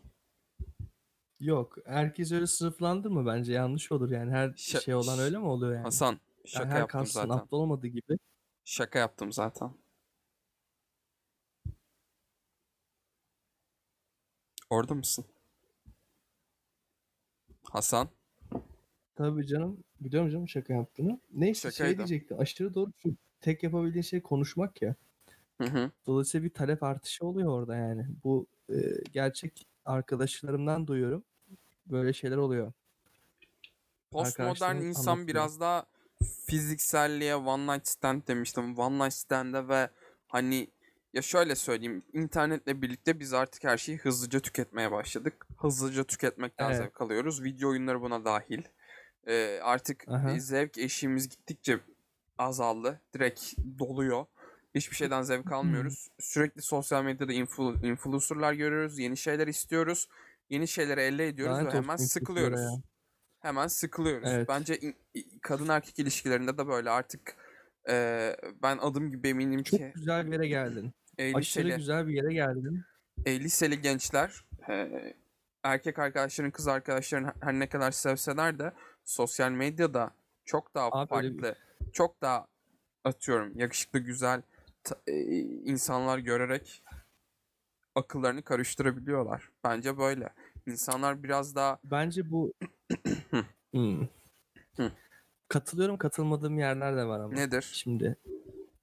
[1.39, 5.73] Yok, herkes öyle sınıflandırma bence yanlış olur yani her Şa- şey olan öyle mi oluyor
[5.73, 5.83] yani?
[5.83, 7.29] Hasan Yani şaka her yaptım zaten.
[7.29, 8.17] aptal olmadığı gibi.
[8.65, 9.71] Şaka yaptım zaten.
[14.69, 15.25] Orada mısın?
[17.63, 18.09] Hasan?
[19.15, 19.83] Tabii canım.
[19.99, 21.19] Biliyorum canım şaka yaptığını.
[21.33, 21.97] Neyse şey Şakaydı.
[21.97, 22.39] diyecektim.
[22.39, 22.91] Aşırı doğru.
[22.97, 24.95] Çünkü tek yapabildiğin şey konuşmak ya.
[25.61, 25.91] Hı hı.
[26.07, 28.05] Dolayısıyla bir talep artışı oluyor orada yani.
[28.23, 28.75] Bu e,
[29.13, 31.23] gerçek arkadaşlarımdan duyuyorum.
[31.85, 32.73] Böyle şeyler oluyor.
[34.11, 35.27] Postmodern insan anlatıyor.
[35.27, 35.85] biraz daha
[36.45, 38.77] fizikselliğe one night stand demiştim.
[38.79, 39.89] One night stand'e ve
[40.27, 40.67] hani
[41.17, 45.47] ya şöyle söyleyeyim internetle birlikte biz artık her şeyi hızlıca tüketmeye başladık.
[45.57, 46.77] Hızlıca tüketmekten Evet.
[46.77, 47.43] zevk alıyoruz.
[47.43, 48.61] Video oyunları buna dahil.
[49.27, 50.39] Ee, artık Aha.
[50.39, 51.79] zevk eşiğimiz gittikçe
[52.37, 53.01] azaldı.
[53.13, 54.25] Direkt doluyor.
[54.75, 56.07] Hiçbir şeyden zevk almıyoruz.
[56.19, 58.99] Sürekli sosyal medyada influ- influencerlar görüyoruz.
[58.99, 60.07] Yeni şeyler istiyoruz.
[60.49, 62.59] Yeni şeyleri elde ediyoruz Lanet ve hemen sıkılıyoruz.
[62.59, 62.87] influencer'lara
[63.39, 64.29] Hemen sıkılıyoruz.
[64.31, 64.47] Evet.
[64.49, 64.95] Bence in-
[65.41, 67.35] kadın erkek ilişkilerinde de böyle artık
[67.89, 70.93] e, ben adım gibi eminim Çok ki güzel bir yere geldin.
[71.17, 72.83] E, Aşırı liseli, güzel bir yere geldin.
[73.25, 75.13] e, liseli gençler e,
[75.63, 78.73] erkek arkadaşların kız arkadaşların her ne kadar sevseler de
[79.05, 80.11] sosyal medyada
[80.45, 81.55] çok daha Abi öyle farklı,
[81.93, 82.47] çok daha
[83.03, 84.41] atıyorum yakışıklı güzel
[85.07, 86.83] e, insanlar görerek
[87.95, 89.49] akıllarını karıştırabiliyorlar.
[89.63, 90.29] Bence böyle.
[90.67, 92.53] İnsanlar biraz daha Bence bu
[93.71, 94.07] Hmm.
[95.47, 97.33] Katılıyorum katılmadığım yerler de var ama.
[97.33, 97.69] nedir?
[97.73, 98.15] Şimdi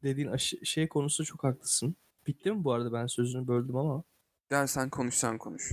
[0.02, 1.96] dediğin şey konusu çok haklısın.
[2.26, 4.02] Bitti mi bu arada ben sözünü böldüm ama.
[4.50, 5.72] Gel sen konuş sen konuş.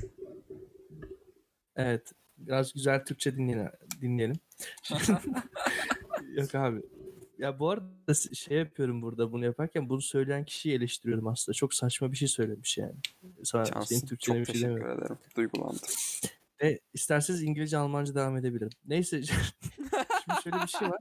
[1.76, 2.12] Evet.
[2.38, 3.70] Biraz güzel Türkçe dinleyelim.
[4.02, 4.36] dinleyelim.
[6.36, 6.82] Yok abi.
[7.38, 11.54] Ya bu arada şey yapıyorum burada bunu yaparken bunu söyleyen kişiyi eleştiriyorum aslında.
[11.54, 12.96] Çok saçma bir şey söylemiş yani.
[13.44, 14.08] Sana senin Cansın.
[14.08, 15.18] Türkçene Çok bir şey teşekkür ederim.
[15.36, 15.80] Duygulandım.
[16.62, 18.70] Ve isterseniz İngilizce, Almanca devam edebilirim.
[18.88, 19.22] Neyse.
[19.24, 21.00] Şimdi şöyle bir şey var.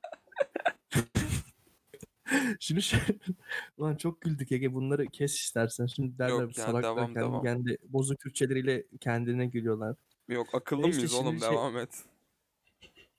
[2.61, 3.05] Şimdi şöyle...
[3.79, 4.75] Ulan çok güldük Ege.
[4.75, 5.87] Bunları kes istersen.
[5.87, 7.43] Şimdi derler Yok salaklar devam, kendi, devam.
[7.43, 9.97] kendi bozuk Türkçeleriyle kendine gülüyorlar.
[10.29, 11.39] Yok akıllı Neyse, mıyız oğlum?
[11.39, 12.05] şey- Devam et.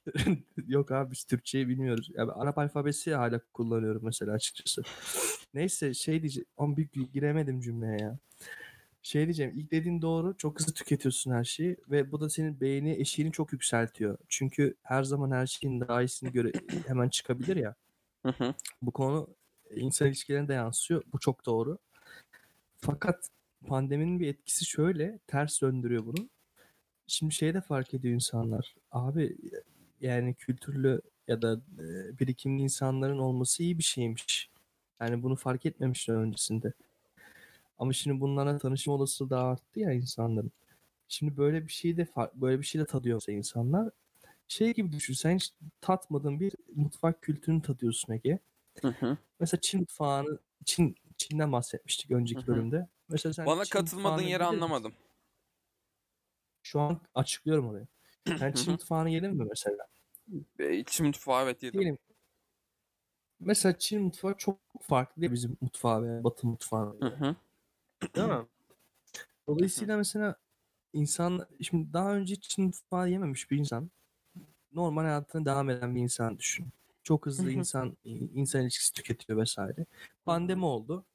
[0.67, 2.10] Yok abi biz Türkçeyi bilmiyoruz.
[2.13, 4.82] Ya ben Arap alfabesi hala kullanıyorum mesela açıkçası.
[5.54, 6.46] Neyse şey diyeceğim.
[6.58, 8.17] Ama bir gi- giremedim cümleye ya.
[9.04, 9.54] Şey diyeceğim.
[9.56, 10.38] ilk dediğin doğru.
[10.38, 11.78] Çok hızlı tüketiyorsun her şeyi.
[11.91, 14.17] Ve bu da senin beğeni eşiğini çok yükseltiyor.
[14.30, 16.52] Çünkü her zaman her şeyin daha iyisini göre
[16.88, 17.76] hemen çıkabilir ya.
[18.25, 18.53] Hı hı.
[18.81, 19.27] Bu konu
[19.75, 21.03] insan ilişkilerine de yansıyor.
[21.13, 21.77] Bu çok doğru.
[22.77, 23.29] Fakat
[23.67, 25.19] pandeminin bir etkisi şöyle.
[25.27, 26.29] Ters döndürüyor bunu.
[27.07, 28.75] Şimdi şey de fark ediyor insanlar.
[28.91, 29.38] Abi
[30.01, 34.49] yani kültürlü ya da e, birikimli insanların olması iyi bir şeymiş.
[35.01, 36.73] Yani bunu fark etmemişler öncesinde.
[37.79, 40.51] Ama şimdi bunlarla tanışma olasılığı daha arttı ya insanların.
[41.07, 43.89] Şimdi böyle bir şey de böyle bir şey de tadıyorsa insanlar
[44.47, 48.39] şey gibi düşün sen hiç tatmadığın bir mutfak kültürünü tadıyorsun Ege.
[48.81, 49.17] Hı hı.
[49.39, 52.47] Mesela Çin mutfağını Çin Çin'den bahsetmiştik önceki Hı hı.
[52.47, 52.88] bölümde.
[53.10, 54.55] Mesela sen Bana Çin katılmadığın yeri misin?
[54.55, 54.93] anlamadım.
[56.63, 57.88] Şu an açıklıyorum orayı.
[58.27, 59.88] Hı Çin mutfağını yedin mi mesela?
[60.71, 61.79] İçi mutfağı evet yedim.
[61.79, 61.97] Diyelim.
[63.39, 66.97] Mesela Çin mutfağı çok farklı değil bizim mutfağı ve Batı mutfağı.
[66.99, 67.36] Hı hı.
[68.15, 68.45] Değil mi?
[69.47, 70.36] Dolayısıyla mesela
[70.93, 73.91] insan şimdi daha önce Çin mutfağı yememiş bir insan
[74.73, 76.67] normal hayatına devam eden bir insan düşün.
[77.03, 77.51] Çok Hı hızlı hı.
[77.51, 79.86] insan insan ilişkisi tüketiyor vesaire.
[80.25, 81.05] Pandemi oldu.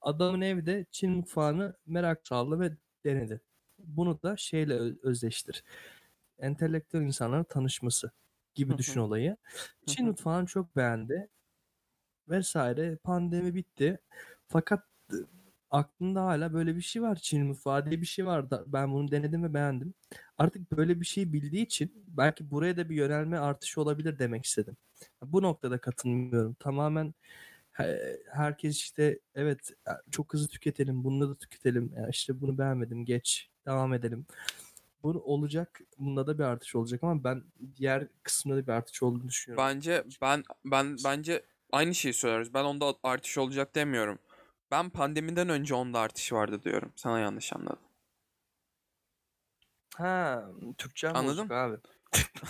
[0.00, 3.40] Adamın evde Çin mutfağını merak saldı ve denedi.
[3.78, 5.64] Bunu da şeyle özleştir.
[6.38, 8.10] Entelektüel insanların tanışması
[8.54, 9.36] gibi düşün olayı.
[9.86, 11.28] Çin mutfağını çok beğendi
[12.28, 12.96] vesaire.
[12.96, 13.98] Pandemi bitti.
[14.48, 14.84] Fakat
[15.70, 17.16] aklında hala böyle bir şey var.
[17.22, 18.46] Çin mutfağı diye bir şey var.
[18.66, 19.94] Ben bunu denedim ve beğendim.
[20.38, 24.76] Artık böyle bir şey bildiği için belki buraya da bir yönelme artışı olabilir demek istedim.
[25.22, 26.54] Bu noktada katılmıyorum.
[26.54, 27.14] Tamamen
[27.72, 29.70] he- herkes işte evet
[30.10, 31.92] çok hızlı tüketelim, bunu da tüketelim.
[31.96, 34.26] Ya işte bunu beğenmedim, geç, devam edelim.
[35.02, 37.42] Bu olacak, bunda da bir artış olacak ama ben
[37.76, 39.64] diğer kısmında da bir artış olduğunu düşünüyorum.
[39.68, 42.54] Bence ben ben bence aynı şeyi söylüyoruz.
[42.54, 44.18] Ben onda artış olacak demiyorum.
[44.70, 46.92] Ben pandemiden önce onda artış vardı diyorum.
[46.96, 47.78] Sana yanlış anladım.
[49.96, 50.44] Ha,
[50.78, 51.38] Türkçem Anladın?
[51.38, 51.76] bozuk abi.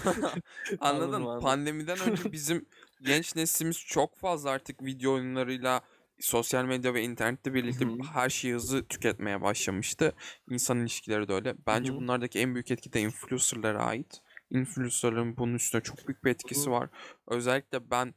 [0.06, 0.42] Anladın?
[0.80, 1.40] Anladım, anladım.
[1.40, 2.66] Pandemiden önce bizim
[3.02, 5.80] genç neslimiz çok fazla artık video oyunlarıyla
[6.20, 8.02] sosyal medya ve internette birlikte Hı hı.
[8.14, 10.12] her şeyi hızlı tüketmeye başlamıştı.
[10.50, 11.54] İnsan ilişkileri de öyle.
[11.66, 12.00] Bence Hı hı.
[12.00, 14.22] bunlardaki en büyük etki de influencerlara ait.
[14.50, 16.70] Influencerların bunun üstüne çok büyük bir etkisi Hı.
[16.70, 16.88] var.
[17.26, 18.14] Özellikle ben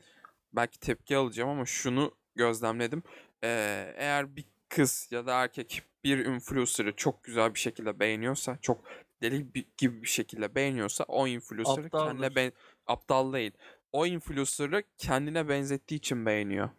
[0.54, 3.04] belki tepki alacağım ama şunu gözlemledim.
[3.43, 8.86] Ee, eğer bir kız ya da erkek bir influencer'ı çok güzel bir şekilde beğeniyorsa, çok
[9.21, 12.51] deli gibi bir şekilde beğeniyorsa o influencer'ı kendine ben
[12.88, 13.51] aptal değil.
[13.91, 16.69] O influencer'ı kendine benzettiği için beğeniyor.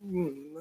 [0.00, 0.56] Hmm,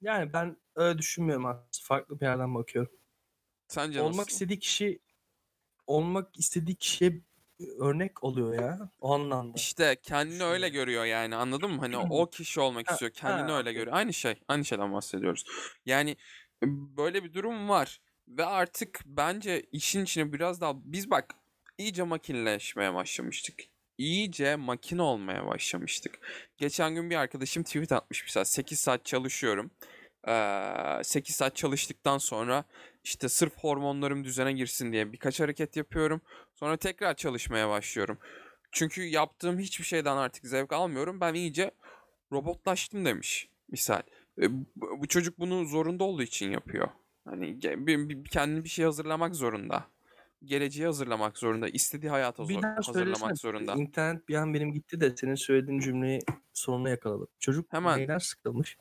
[0.00, 1.66] Yani ben öyle düşünmüyorum aslında.
[1.84, 2.92] Farklı bir yerden bakıyorum.
[3.72, 4.30] Sence Olmak nasıl?
[4.30, 4.98] istediği kişi
[5.86, 7.20] olmak istediği kişiye
[7.78, 9.52] örnek oluyor ya o anlamda.
[9.56, 11.80] İşte kendini öyle görüyor yani anladın mı?
[11.80, 13.12] Hani o kişi olmak Ha, istiyor.
[13.12, 13.96] Kendini ha, öyle görüyor.
[13.96, 14.34] Aynı şey.
[14.48, 15.44] Aynı şeyden bahsediyoruz.
[15.86, 16.16] Yani
[16.96, 18.00] böyle bir durum var.
[18.28, 21.34] Ve artık bence işin içine biraz daha biz bak
[21.78, 23.60] iyice makineleşmeye başlamıştık.
[23.98, 26.18] İyice makine olmaya başlamıştık.
[26.58, 29.70] Geçen gün bir arkadaşım tweet atmış mesela 8 saat çalışıyorum.
[30.28, 32.64] Ee, 8 saat çalıştıktan sonra
[33.04, 36.20] işte sırf hormonlarım düzene girsin diye birkaç hareket yapıyorum.
[36.54, 38.18] Sonra tekrar çalışmaya başlıyorum.
[38.72, 41.20] Çünkü yaptığım hiçbir şeyden artık zevk almıyorum.
[41.20, 41.70] Ben iyice
[42.32, 44.02] robotlaştım demiş misal.
[44.42, 46.88] E, bu, çocuk bunu zorunda olduğu için yapıyor.
[47.24, 47.58] Hani
[48.30, 49.84] kendini bir şey hazırlamak zorunda.
[50.44, 51.68] Geleceği hazırlamak zorunda.
[51.68, 53.72] istediği hayata zor, hazırlamak zorunda.
[53.72, 56.20] İnternet bir an benim gitti de senin söylediğin cümleyi
[56.52, 57.28] sonuna yakaladım.
[57.38, 57.98] Çocuk Hemen.
[57.98, 58.76] neyden sıkılmış?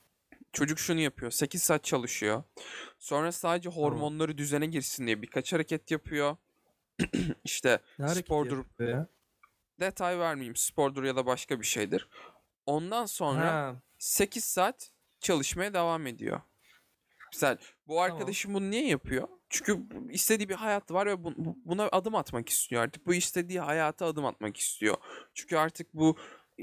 [0.54, 1.32] Çocuk şunu yapıyor.
[1.32, 2.44] 8 saat çalışıyor.
[3.00, 6.38] Sonra sadece hormonları düzene girsin diye birkaç hareket yapıyor.
[7.44, 9.08] işte Ne spordur, ya?
[9.80, 10.56] detay vermeyeyim.
[10.56, 12.08] Spordur ya da başka bir şeydir.
[12.66, 16.42] Ondan sonra Ha, 8 saat çalışmaya devam ediyor.
[17.32, 17.58] Güzel.
[17.88, 19.28] Bu arkadaşım bunu niye yapıyor?
[19.50, 23.08] Çünkü istediği bir hayat var ve bu- bu- buna adım atmak istiyor artık.
[23.08, 24.98] Bu istediği hayata adım atmak istiyor.
[25.34, 26.18] Çünkü artık bu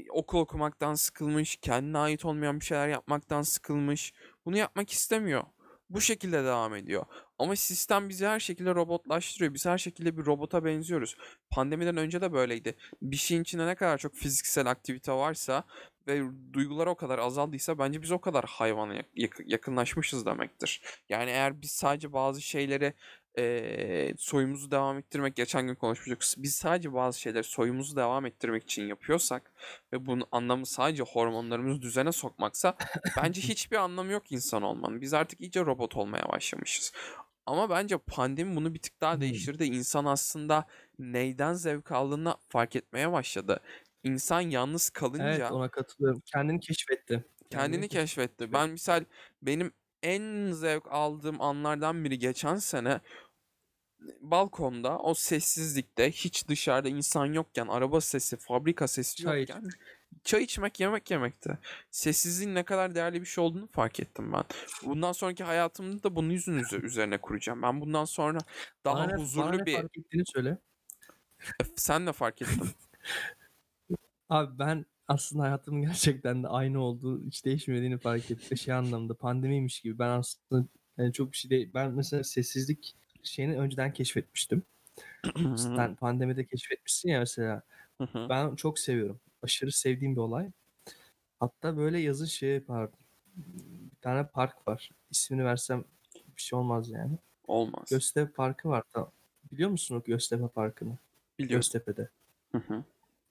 [0.09, 4.13] okul okumaktan sıkılmış, kendine ait olmayan bir şeyler yapmaktan sıkılmış.
[4.45, 5.43] Bunu yapmak istemiyor.
[5.89, 7.05] Bu şekilde devam ediyor.
[7.39, 9.53] Ama sistem bizi her şekilde robotlaştırıyor.
[9.53, 11.15] Biz her şekilde bir robota benziyoruz.
[11.49, 12.75] Pandemiden önce de böyleydi.
[13.01, 15.63] Bir şeyin içinde ne kadar çok fiziksel aktivite varsa
[16.07, 16.21] ve
[16.53, 20.81] duygular o kadar azaldıysa bence biz o kadar hayvana yak- yak- yakınlaşmışız demektir.
[21.09, 22.93] Yani eğer biz sadece bazı şeyleri
[23.37, 26.43] eee, soyumuzu devam ettirmek geçen gün konuşmuştuk.
[26.43, 29.51] Biz sadece bazı şeyleri soyumuzu devam ettirmek için yapıyorsak
[29.93, 32.75] ve bunun anlamı sadece hormonlarımızı düzene sokmaksa
[33.15, 35.01] bence hiçbir anlamı yok insan olmanın.
[35.01, 36.91] Biz artık iyice robot olmaya başlamışız.
[37.45, 39.21] Ama bence pandemi bunu bir tık daha Hmm.
[39.21, 39.63] değiştirdi.
[39.65, 40.65] İnsan aslında
[40.99, 43.59] neyden zevk aldığını fark etmeye başladı.
[44.03, 46.21] İnsan yalnız kalınca evet ona katılıyorum.
[46.25, 47.25] Kendini keşfetti.
[47.49, 48.53] kendini keşfetti.
[48.53, 49.05] Ben misal
[49.41, 49.71] benim
[50.03, 53.01] en zevk aldığım anlardan biri geçen sene
[54.21, 59.63] balkonda o sessizlikte hiç dışarıda insan yokken araba sesi, fabrika sesi Çay yokken
[60.23, 61.57] çay içmek, yemek yemekti.
[61.91, 64.43] Sessizliğin ne kadar değerli bir şey olduğunu fark ettim ben.
[64.85, 67.61] Bundan sonraki hayatımda da bunun yüzün üze- üzerine kuracağım.
[67.61, 68.39] Ben bundan sonra
[68.85, 70.57] daha Bana bana huzurlu ne bir fark ettiğini söyle.
[71.75, 72.69] sen de fark ettin.
[74.29, 78.57] Abi ben aslında hayatımın gerçekten de aynı olduğu, hiç değişmediğini fark ettim.
[78.57, 79.99] Şey anlamda pandemiymiş gibi.
[79.99, 80.65] Ben aslında
[80.97, 81.71] yani çok bir şey değil.
[81.73, 84.63] Ben mesela sessizlik şeyini önceden keşfetmiştim.
[85.55, 87.61] Sen pandemide keşfetmişsin ya mesela.
[88.15, 89.19] Ben çok seviyorum.
[89.43, 90.51] Aşırı sevdiğim bir olay.
[91.39, 92.99] Hatta böyle yazın şey yapardım.
[93.91, 94.89] Bir tane park var.
[95.11, 95.83] İsmini versem
[96.15, 97.17] bir şey olmaz yani.
[97.47, 97.89] Olmaz.
[97.89, 98.83] Göztepe Parkı var.
[98.91, 99.11] Tamam.
[99.51, 100.97] Biliyor musun o Göztepe Parkı'nı?
[101.39, 101.57] Biliyorum.
[101.57, 102.09] Göztepe'de.
[102.51, 102.83] Hı hı.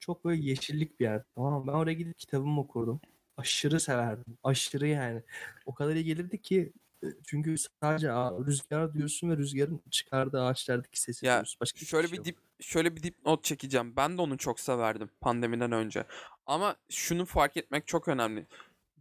[0.09, 1.23] Çok böyle yeşillik bir yer.
[1.35, 1.67] Tamam?
[1.67, 3.01] Ben oraya gidip kitabımı okurdum.
[3.37, 4.39] Aşırı severdim.
[4.43, 5.23] Aşırı yani.
[5.67, 6.73] O kadar iyi gelirdi ki
[7.05, 8.09] e, çünkü sadece
[8.47, 11.59] rüzgar duyuyorsun ve rüzgarın çıkardığı ağaçlardaki sesi Ya, duyuyorsun.
[11.61, 13.97] Başka Şöyle şey bir dip şöyle bir dipnot çekeceğim.
[13.97, 16.05] Ben de onu çok severdim pandemiden önce.
[16.47, 18.47] Ama şunu fark etmek çok önemli.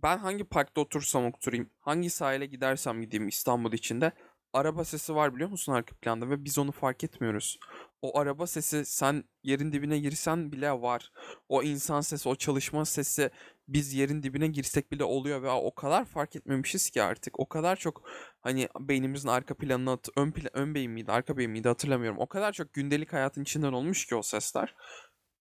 [0.03, 4.11] Ben hangi parkta otursam oturayım, hangi sahile gidersem gideyim İstanbul içinde
[4.57, 7.59] araba sesi var biliyor musun arka planda ve biz onu fark etmiyoruz.
[8.01, 11.11] O araba sesi sen yerin dibine girsen bile var.
[11.49, 13.29] O insan sesi, o çalışma sesi
[13.67, 17.39] biz yerin dibine girsek bile oluyor ve o kadar fark etmemişiz ki artık.
[17.39, 18.03] O kadar çok
[18.41, 22.19] hani beynimizin arka planına ön pla- ön beyin miydi, arka beyin miydi hatırlamıyorum.
[22.19, 24.75] O kadar çok gündelik hayatın içinden olmuş ki o sesler.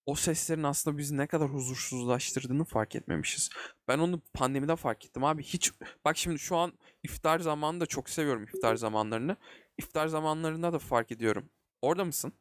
[0.07, 3.51] O seslerin aslında bizi ne kadar huzursuzlaştırdığını fark etmemişiz.
[3.89, 5.43] Ben onu pandemide fark ettim abi.
[5.43, 5.73] Hiç
[6.05, 9.37] bak şimdi şu an iftar zamanını da çok seviyorum iftar zamanlarını.
[9.79, 11.51] İftar zamanlarında da fark ediyorum.
[11.83, 12.33] Orada mısın?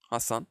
[0.00, 0.46] Hasan.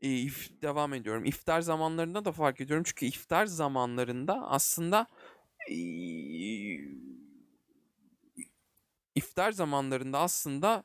[0.00, 1.24] Ee, if- devam ediyorum.
[1.24, 2.84] İftar zamanlarında da fark ediyorum.
[2.86, 5.06] Çünkü iftar zamanlarında aslında
[9.14, 10.84] iftar zamanlarında aslında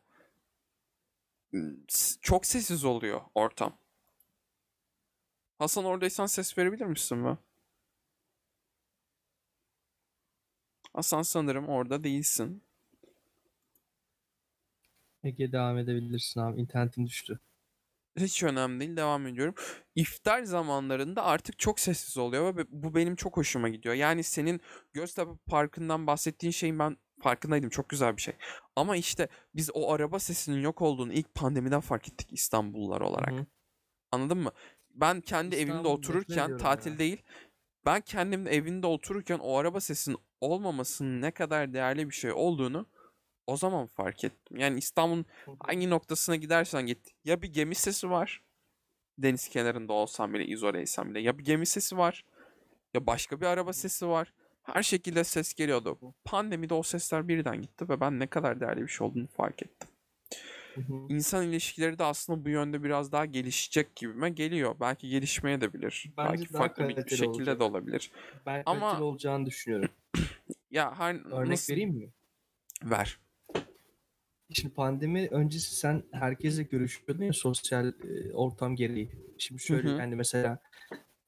[2.22, 3.78] çok sessiz oluyor ortam.
[5.60, 7.38] Hasan oradaysan ses verebilir misin be?
[10.94, 12.63] Hasan sanırım orada değilsin.
[15.24, 16.62] Ege devam edebilirsin abi.
[16.62, 17.39] İnternetim düştü.
[18.18, 18.98] Hiç önemli değil.
[18.98, 19.56] Devam ediyorum.
[19.96, 23.96] İftar zamanlarında artık çok sessiz oluyor ve bu benim çok hoşuma gidiyor.
[23.96, 24.62] Yani senin
[24.94, 27.69] Göztepe Parkı'ndan bahsettiğin şeyin ben farkındaydım.
[27.69, 28.33] Çok güzel bir şey.
[28.75, 33.31] Ama işte biz o araba sesinin yok olduğunu ilk pandemiden fark ettik İstanbullular olarak.
[33.31, 33.45] Hı.
[34.12, 34.51] Anladın mı?
[34.89, 36.99] Ben kendi evimde otururken tatil ya.
[36.99, 37.21] değil.
[37.86, 42.86] Ben kendim evinde otururken o araba sesinin olmamasının ne kadar değerli bir şey olduğunu
[43.47, 44.57] O zaman fark ettim.
[44.57, 45.25] Yani İstanbul'un
[45.59, 47.12] hangi noktasına gidersen git.
[47.25, 48.41] Ya bir gemi sesi var.
[49.17, 51.19] Deniz kenarında olsan bile, izoleysen bile.
[51.19, 52.25] Ya bir gemi sesi var.
[52.93, 54.33] Ya başka bir araba sesi var.
[54.63, 55.97] Her şekilde ses geliyordu.
[56.26, 59.89] Pandemide o sesler birden gitti ve ben ne kadar değerli bir şey olduğunu fark ettim.
[60.76, 60.93] Hı hı.
[61.10, 64.76] İnsan ilişkileri de aslında bu yönde biraz daha gelişecek gibime geliyor.
[64.80, 66.12] Belki gelişmeye de bilir.
[66.17, 67.60] Bence Belki farklı bir şekilde olacak.
[67.60, 68.12] de olabilir.
[68.45, 69.89] Ben Ama- olacağını düşünüyorum.
[70.71, 72.10] Ya her Örnek nasıl vereyim mi?
[72.84, 73.19] ver.
[74.54, 79.12] Şimdi pandemi öncesi sen herkesle görüşüyordun ya sosyal e, ortam gereği.
[79.38, 79.97] Şimdi şöyle hı.
[79.99, 80.60] yani mesela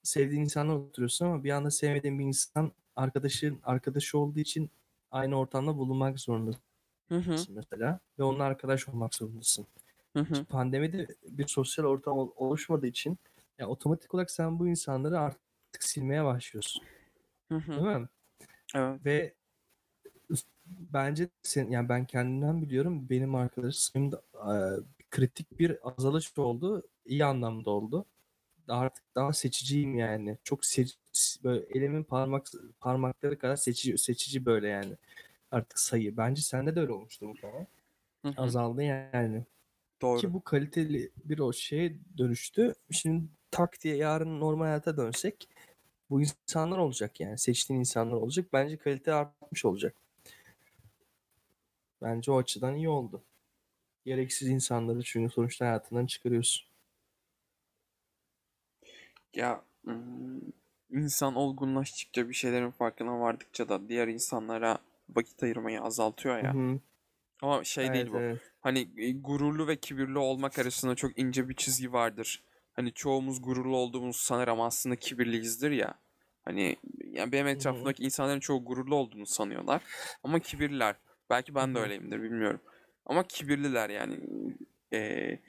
[0.04, 4.72] sevdiğin insanla oturuyorsun ama bir anda sevmediğin bir insan arkadaşın arkadaşı olduğu için
[5.12, 6.62] aynı ortamda bulunmak zorundasın
[7.10, 9.68] Hı hı, mesela ve onunla arkadaş olmak zorundasın.
[10.14, 13.18] hı hı, Pandemide bir sosyal ortam ol- oluşmadığı için
[13.60, 15.42] ya otomatik olarak sen bu insanları artık
[15.84, 16.84] silmeye başlıyorsun.
[17.50, 17.72] hı hı.
[17.72, 18.08] Değil mi?
[18.76, 19.06] Evet.
[19.06, 19.36] Ve
[20.68, 24.50] bence sen yani ben kendimden biliyorum benim arkadaşım da e,
[25.12, 26.84] kritik bir azalış oldu.
[27.06, 28.06] iyi anlamda oldu.
[28.68, 30.38] Artık daha seçiciyim yani.
[30.44, 30.98] Çok seç,
[31.44, 32.48] böyle elimin parmak
[32.80, 34.94] parmakları kadar seçici seçici böyle yani.
[35.52, 36.18] Artık sayı.
[36.18, 37.68] Bence sende de öyle olmuştu bu konu.
[38.38, 39.46] Azaldı yani.
[40.02, 40.20] Doğru.
[40.20, 42.76] Ki bu kaliteli bir o şeye dönüştü.
[42.92, 45.50] Şimdi tak diye yarın normal hayata dönsek
[46.10, 47.38] bu insanlar olacak yani.
[47.38, 48.46] Seçtiğin insanlar olacak.
[48.54, 49.96] Bence kalite artmış olacak.
[52.02, 53.24] Bence o açıdan iyi oldu.
[54.06, 56.75] Gereksiz insanları çünkü sonuçta hayatından çıkarıyorsun.
[59.36, 59.62] Ya
[60.90, 64.78] insan olgunlaştıkça bir şeylerin farkına vardıkça da diğer insanlara
[65.10, 66.54] vakit ayırmayı azaltıyor ya.
[66.54, 66.80] Hı hı.
[67.42, 68.18] Ama şey değil Evet, bu.
[68.18, 68.40] evet.
[68.62, 72.44] Hani e, gururlu ve kibirli olmak arasında çok ince bir çizgi vardır.
[72.74, 75.94] Hani çoğumuz gururlu olduğumuz sanır ama aslında kibirliyizdir ya.
[76.46, 76.76] Hani
[77.12, 79.82] yani benim etrafımdaki insanların çoğu gururlu olduğunu sanıyorlar.
[80.24, 80.96] Ama kibirliler.
[81.30, 81.84] Belki ben de hı.
[81.84, 82.60] öyleyimdir bilmiyorum.
[83.06, 84.20] Ama kibirliler yani.
[84.94, 85.40] Ee,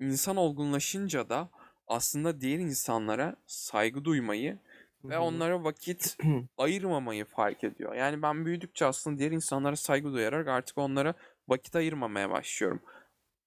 [0.00, 1.48] insan olgunlaşınca da
[1.88, 4.58] aslında diğer insanlara saygı duymayı
[5.04, 6.16] ve onlara vakit
[6.58, 7.94] ayırmamayı fark ediyor.
[7.94, 11.14] Yani ben büyüdükçe aslında diğer insanlara saygı duyarak artık onlara
[11.48, 12.82] vakit ayırmamaya başlıyorum.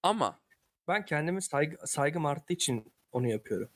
[0.04, 0.40] Ama
[0.88, 3.70] Ben kendime saygı, saygım arttığı için onu yapıyorum.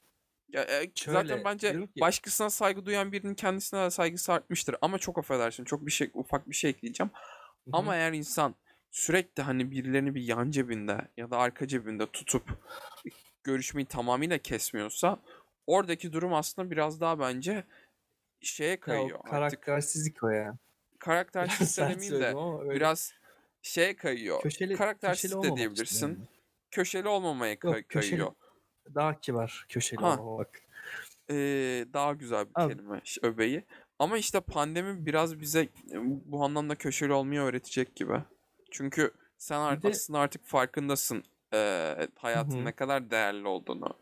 [0.54, 4.76] ya, e, Şöyle, zaten bence ki- başkasına saygı duyan birinin kendisine de saygısı artmıştır.
[4.82, 7.12] Ama çok affedersin çok bir şey ufak bir şey ekleyeceğim.
[7.65, 7.69] Hı.
[7.74, 8.56] Ama eğer insan
[8.91, 12.50] sürekli hani birilerini bir yan cebinde ya da arka cebinde tutup
[13.43, 15.19] görüşmeyi tamamıyla kesmiyorsa
[15.67, 17.63] oradaki durum aslında biraz daha bence
[18.41, 19.19] şeye Ya kayıyor.
[19.19, 20.58] Artık karaktersizlik o ya.
[20.99, 22.36] karaktersizlik demeyeyim de
[22.75, 23.13] biraz
[23.62, 24.41] şeye kayıyor.
[24.41, 26.08] köşeli, Karaktersizlik köşeli de diyebilirsin.
[26.08, 26.17] yani.
[26.71, 28.32] Köşeli olmamaya Yok, kay- köşeli- kayıyor.
[28.95, 30.13] Daha kibar köşeli Ha.
[30.19, 30.62] olmamak.
[31.30, 31.36] Ee,
[31.93, 33.63] daha güzel bir Abi- kelime öbeği.
[33.99, 35.67] Ama işte pandemi biraz bize
[36.25, 38.23] bu anlamda köşeli olmayı öğretecek gibi.
[38.71, 41.23] Çünkü sen ar- Bir de- aslında artık farkındasın
[41.54, 42.66] e, hayatın Hı hı.
[42.66, 43.94] ne kadar değerli olduğunu.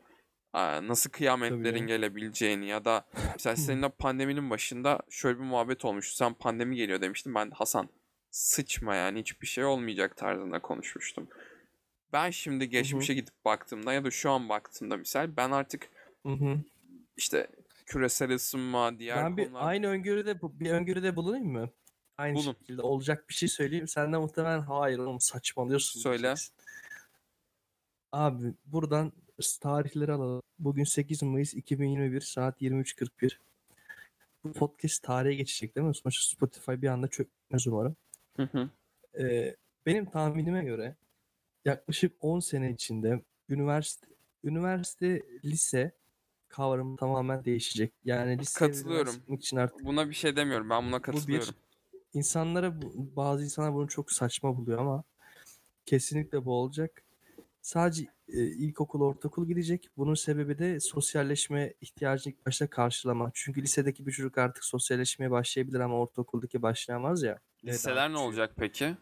[0.55, 1.87] e, Nasıl kıyametlerin Tabii.
[1.87, 6.15] gelebileceğini ya da mesela seninle pandeminin başında şöyle bir muhabbet olmuştu.
[6.15, 7.35] Sen pandemi geliyor demiştin.
[7.35, 7.89] Ben de Hasan
[8.31, 11.27] sıçma yani hiçbir şey olmayacak tarzında konuşmuştum.
[12.13, 15.89] Ben şimdi geçmişe gidip baktığımda ya da şu an baktığımda misal ben artık
[16.25, 16.57] Hı hı.
[17.17, 17.47] işte
[17.85, 19.67] küresel ısınma, diğer Ben bir konular...
[19.67, 21.69] aynı öngörüde bir öngörüde bulunayım mı?
[22.17, 22.53] Aynı Bulun.
[22.59, 23.87] şekilde olacak bir şey söyleyeyim.
[23.87, 25.99] Sen de muhtemelen hayır oğlum saçmalıyorsun.
[26.01, 26.23] Söyle.
[26.23, 26.53] diyeceksin.
[28.11, 29.11] Abi buradan
[29.61, 30.41] tarihleri alalım.
[30.59, 33.37] Bugün 8 Mayıs 2021 saat 23.41.
[34.43, 35.95] Bu podcast tarihe geçecek değil mi?
[35.95, 37.95] Sonuçta Spotify bir anda çökmez umarım.
[38.35, 38.69] Hı hı.
[39.19, 40.95] Ee, benim tahminime göre
[41.65, 44.07] yaklaşık 10 sene içinde üniversite
[44.43, 45.91] üniversite lise
[46.47, 47.93] kavramı tamamen değişecek.
[48.05, 49.15] Yani lise Katılıyorum.
[49.27, 50.69] için artık Buna bir şey demiyorum.
[50.69, 51.55] Ben buna bu bir katılıyorum.
[52.13, 52.73] insanlara
[53.15, 55.03] bazı insanlar bunu çok saçma buluyor ama
[55.85, 57.03] kesinlikle bu olacak.
[57.61, 59.89] Sadece e, ilkokul, ortaokul gidecek.
[59.97, 63.31] Bunun sebebi de sosyalleşme ihtiyacını ilk başta karşılama.
[63.33, 67.39] Çünkü lisedeki bir çocuk artık sosyalleşmeye başlayabilir ama ortaokuldaki başlayamaz ya.
[67.63, 68.95] Liseler ne olacak peki?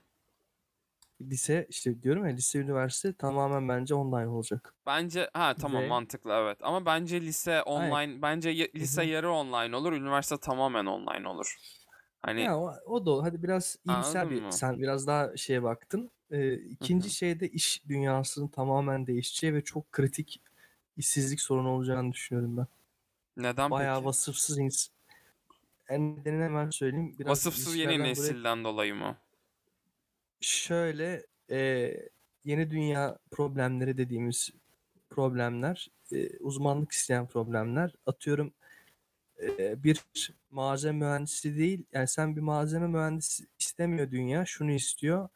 [1.21, 4.73] Lise işte diyorum ya lise üniversite tamamen bence online olacak.
[4.85, 6.57] Bence ha tamam Ve- mantıklı evet.
[6.61, 11.55] Ama bence lise online bence ya- lise yarı online olur, üniversite tamamen online olur.
[12.21, 14.49] Hani Ya o, o da hadi biraz iyimser bir mı?
[14.51, 16.11] sen biraz daha şeye baktın.
[16.31, 17.13] Ee, ikinci hı.
[17.13, 20.41] şeyde iş dünyasının tamamen değişeceği ve çok kritik
[20.97, 22.67] işsizlik sorunu olacağını düşünüyorum ben.
[23.37, 24.05] neden Bayağı peki?
[24.05, 24.87] vasıfsız ins
[25.89, 27.15] en nedenini hemen söyleyeyim.
[27.19, 29.17] Biraz Vasıfsız yeni ilişkilerden buraya- nesilden dolayı mı?
[30.41, 31.93] Şöyle e,
[32.45, 34.49] yeni dünya problemleri dediğimiz
[35.09, 37.93] problemler, e, uzmanlık isteyen problemler.
[38.05, 38.53] Atıyorum
[39.41, 40.03] e, bir
[40.51, 45.29] malzeme mühendisi değil, yani sen bir malzeme mühendisi istemiyor dünya, şunu istiyor.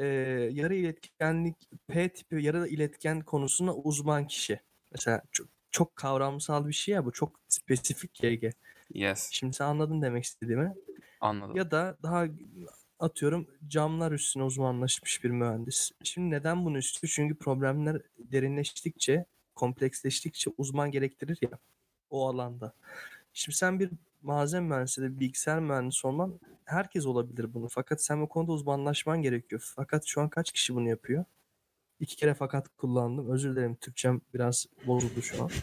[0.00, 0.06] E,
[0.52, 1.56] yarı iletkenlik
[1.88, 4.60] P tipi yarı iletken konusunda uzman kişi.
[4.92, 8.52] Mesela çok, çok kavramsal bir şey ya bu çok spesifik YG.
[8.94, 9.28] Yes.
[9.32, 10.74] Şimdi sen anladın demek istediğimi.
[11.20, 11.56] Anladım.
[11.56, 12.26] Ya da daha
[12.98, 15.90] atıyorum camlar üstüne uzmanlaşmış bir mühendis.
[16.02, 17.12] Şimdi neden bunu istiyor?
[17.14, 19.24] Çünkü problemler derinleştikçe,
[19.54, 21.58] kompleksleştikçe uzman gerektirir ya
[22.10, 22.72] o alanda.
[23.32, 23.90] Şimdi sen bir
[24.22, 27.68] malzeme mühendisi de bilgisayar mühendisi olman herkes olabilir bunu.
[27.68, 29.72] Fakat sen bu konuda uzmanlaşman gerekiyor.
[29.76, 31.24] Fakat şu an kaç kişi bunu yapıyor?
[32.00, 33.30] İki kere fakat kullandım.
[33.30, 35.50] Özür dilerim Türkçem biraz bozuldu şu an.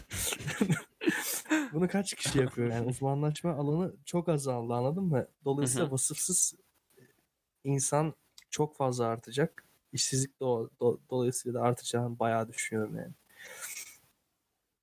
[1.72, 5.26] Bunu kaç kişi yapıyor yani uzmanlaşma alanı çok azaldı anladın mı?
[5.44, 6.54] Dolayısıyla vasıfsız
[7.64, 8.14] insan
[8.50, 9.64] çok fazla artacak.
[9.92, 13.12] İşsizlik de o, do- dolayısıyla da artacağını bayağı düşünüyorum yani.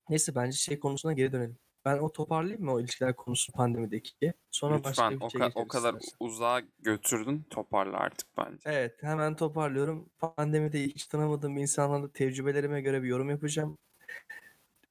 [0.10, 1.58] Neyse bence şey konusuna geri dönelim.
[1.86, 4.34] Ben o toparlayayım mı o ilişkiler konusu pandemideki?
[4.52, 6.18] Sonra başka Lütfen bir o, şey ka- o kadar istersen.
[6.20, 8.60] uzağa götürdün toparla artık bence.
[8.66, 10.10] Evet hemen toparlıyorum.
[10.20, 13.78] Pandemide hiç tanımadığım insanlarla tecrübelerime göre bir yorum yapacağım.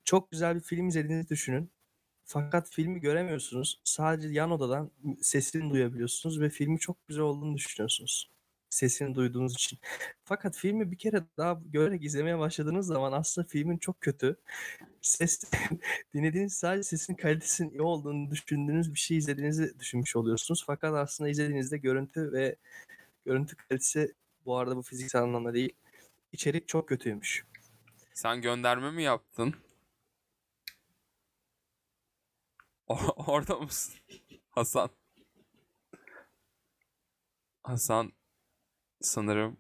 [0.05, 1.71] Çok güzel bir film izlediğinizi düşünün.
[2.25, 3.81] Fakat filmi göremiyorsunuz.
[3.85, 4.91] Sadece yan odadan
[5.21, 8.31] sesini duyabiliyorsunuz ve filmi çok güzel olduğunu düşünüyorsunuz.
[8.75, 9.79] Sesini duyduğunuz için.
[10.25, 14.37] Fakat filmi bir kere daha görerek izlemeye başladığınız zaman aslında filmin çok kötü.
[15.03, 15.45] Ses
[16.15, 20.65] dinlediğiniz sadece sesin kalitesinin iyi olduğunu düşündüğünüz bir şey izlediğinizi düşünmüş oluyorsunuz.
[20.67, 22.57] Fakat aslında izlediğinizde görüntü ve
[23.25, 24.15] görüntü kalitesi
[24.45, 25.73] bu arada bu fiziksel anlamda değil.
[26.33, 27.45] İçerik çok kötüymüş.
[28.15, 29.55] Sen gönderme mi yaptın?
[32.87, 32.97] O-
[33.27, 33.95] orada mısın?
[34.51, 34.91] Hasan.
[37.63, 38.13] Hasan
[39.05, 39.57] sanırım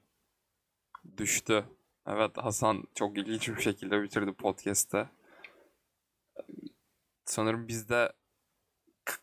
[1.16, 1.64] düştü.
[2.06, 5.08] Evet Hasan çok ilginç bir şekilde bitirdi podcast'te.
[7.24, 8.12] Sanırım biz de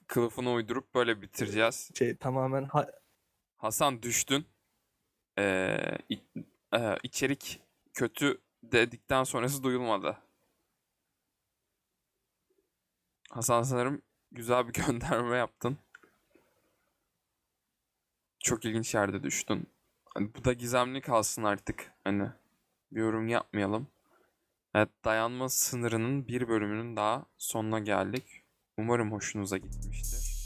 [0.08, 1.92] kılıfını uydurup böyle bitireceğiz.
[1.96, 2.92] Şey tamamen ha-
[3.58, 4.46] Hasan düştün.
[5.40, 5.98] Ee,
[6.74, 7.62] e, içerik
[7.94, 10.18] kötü dedikten sonrası duyulmadı.
[13.32, 14.02] Hasan sanırım
[14.32, 15.78] güzel bir gönderme yaptın.
[18.40, 19.68] Çok ilginç yerde düştün.
[20.14, 21.92] Hani bu da gizemli kalsın artık.
[22.04, 22.30] Hani
[22.92, 23.88] bir yorum yapmayalım.
[24.76, 28.44] Evet, dayanma sınırının bir bölümünün daha sonuna geldik.
[28.78, 30.46] Umarım hoşunuza gitmiştir.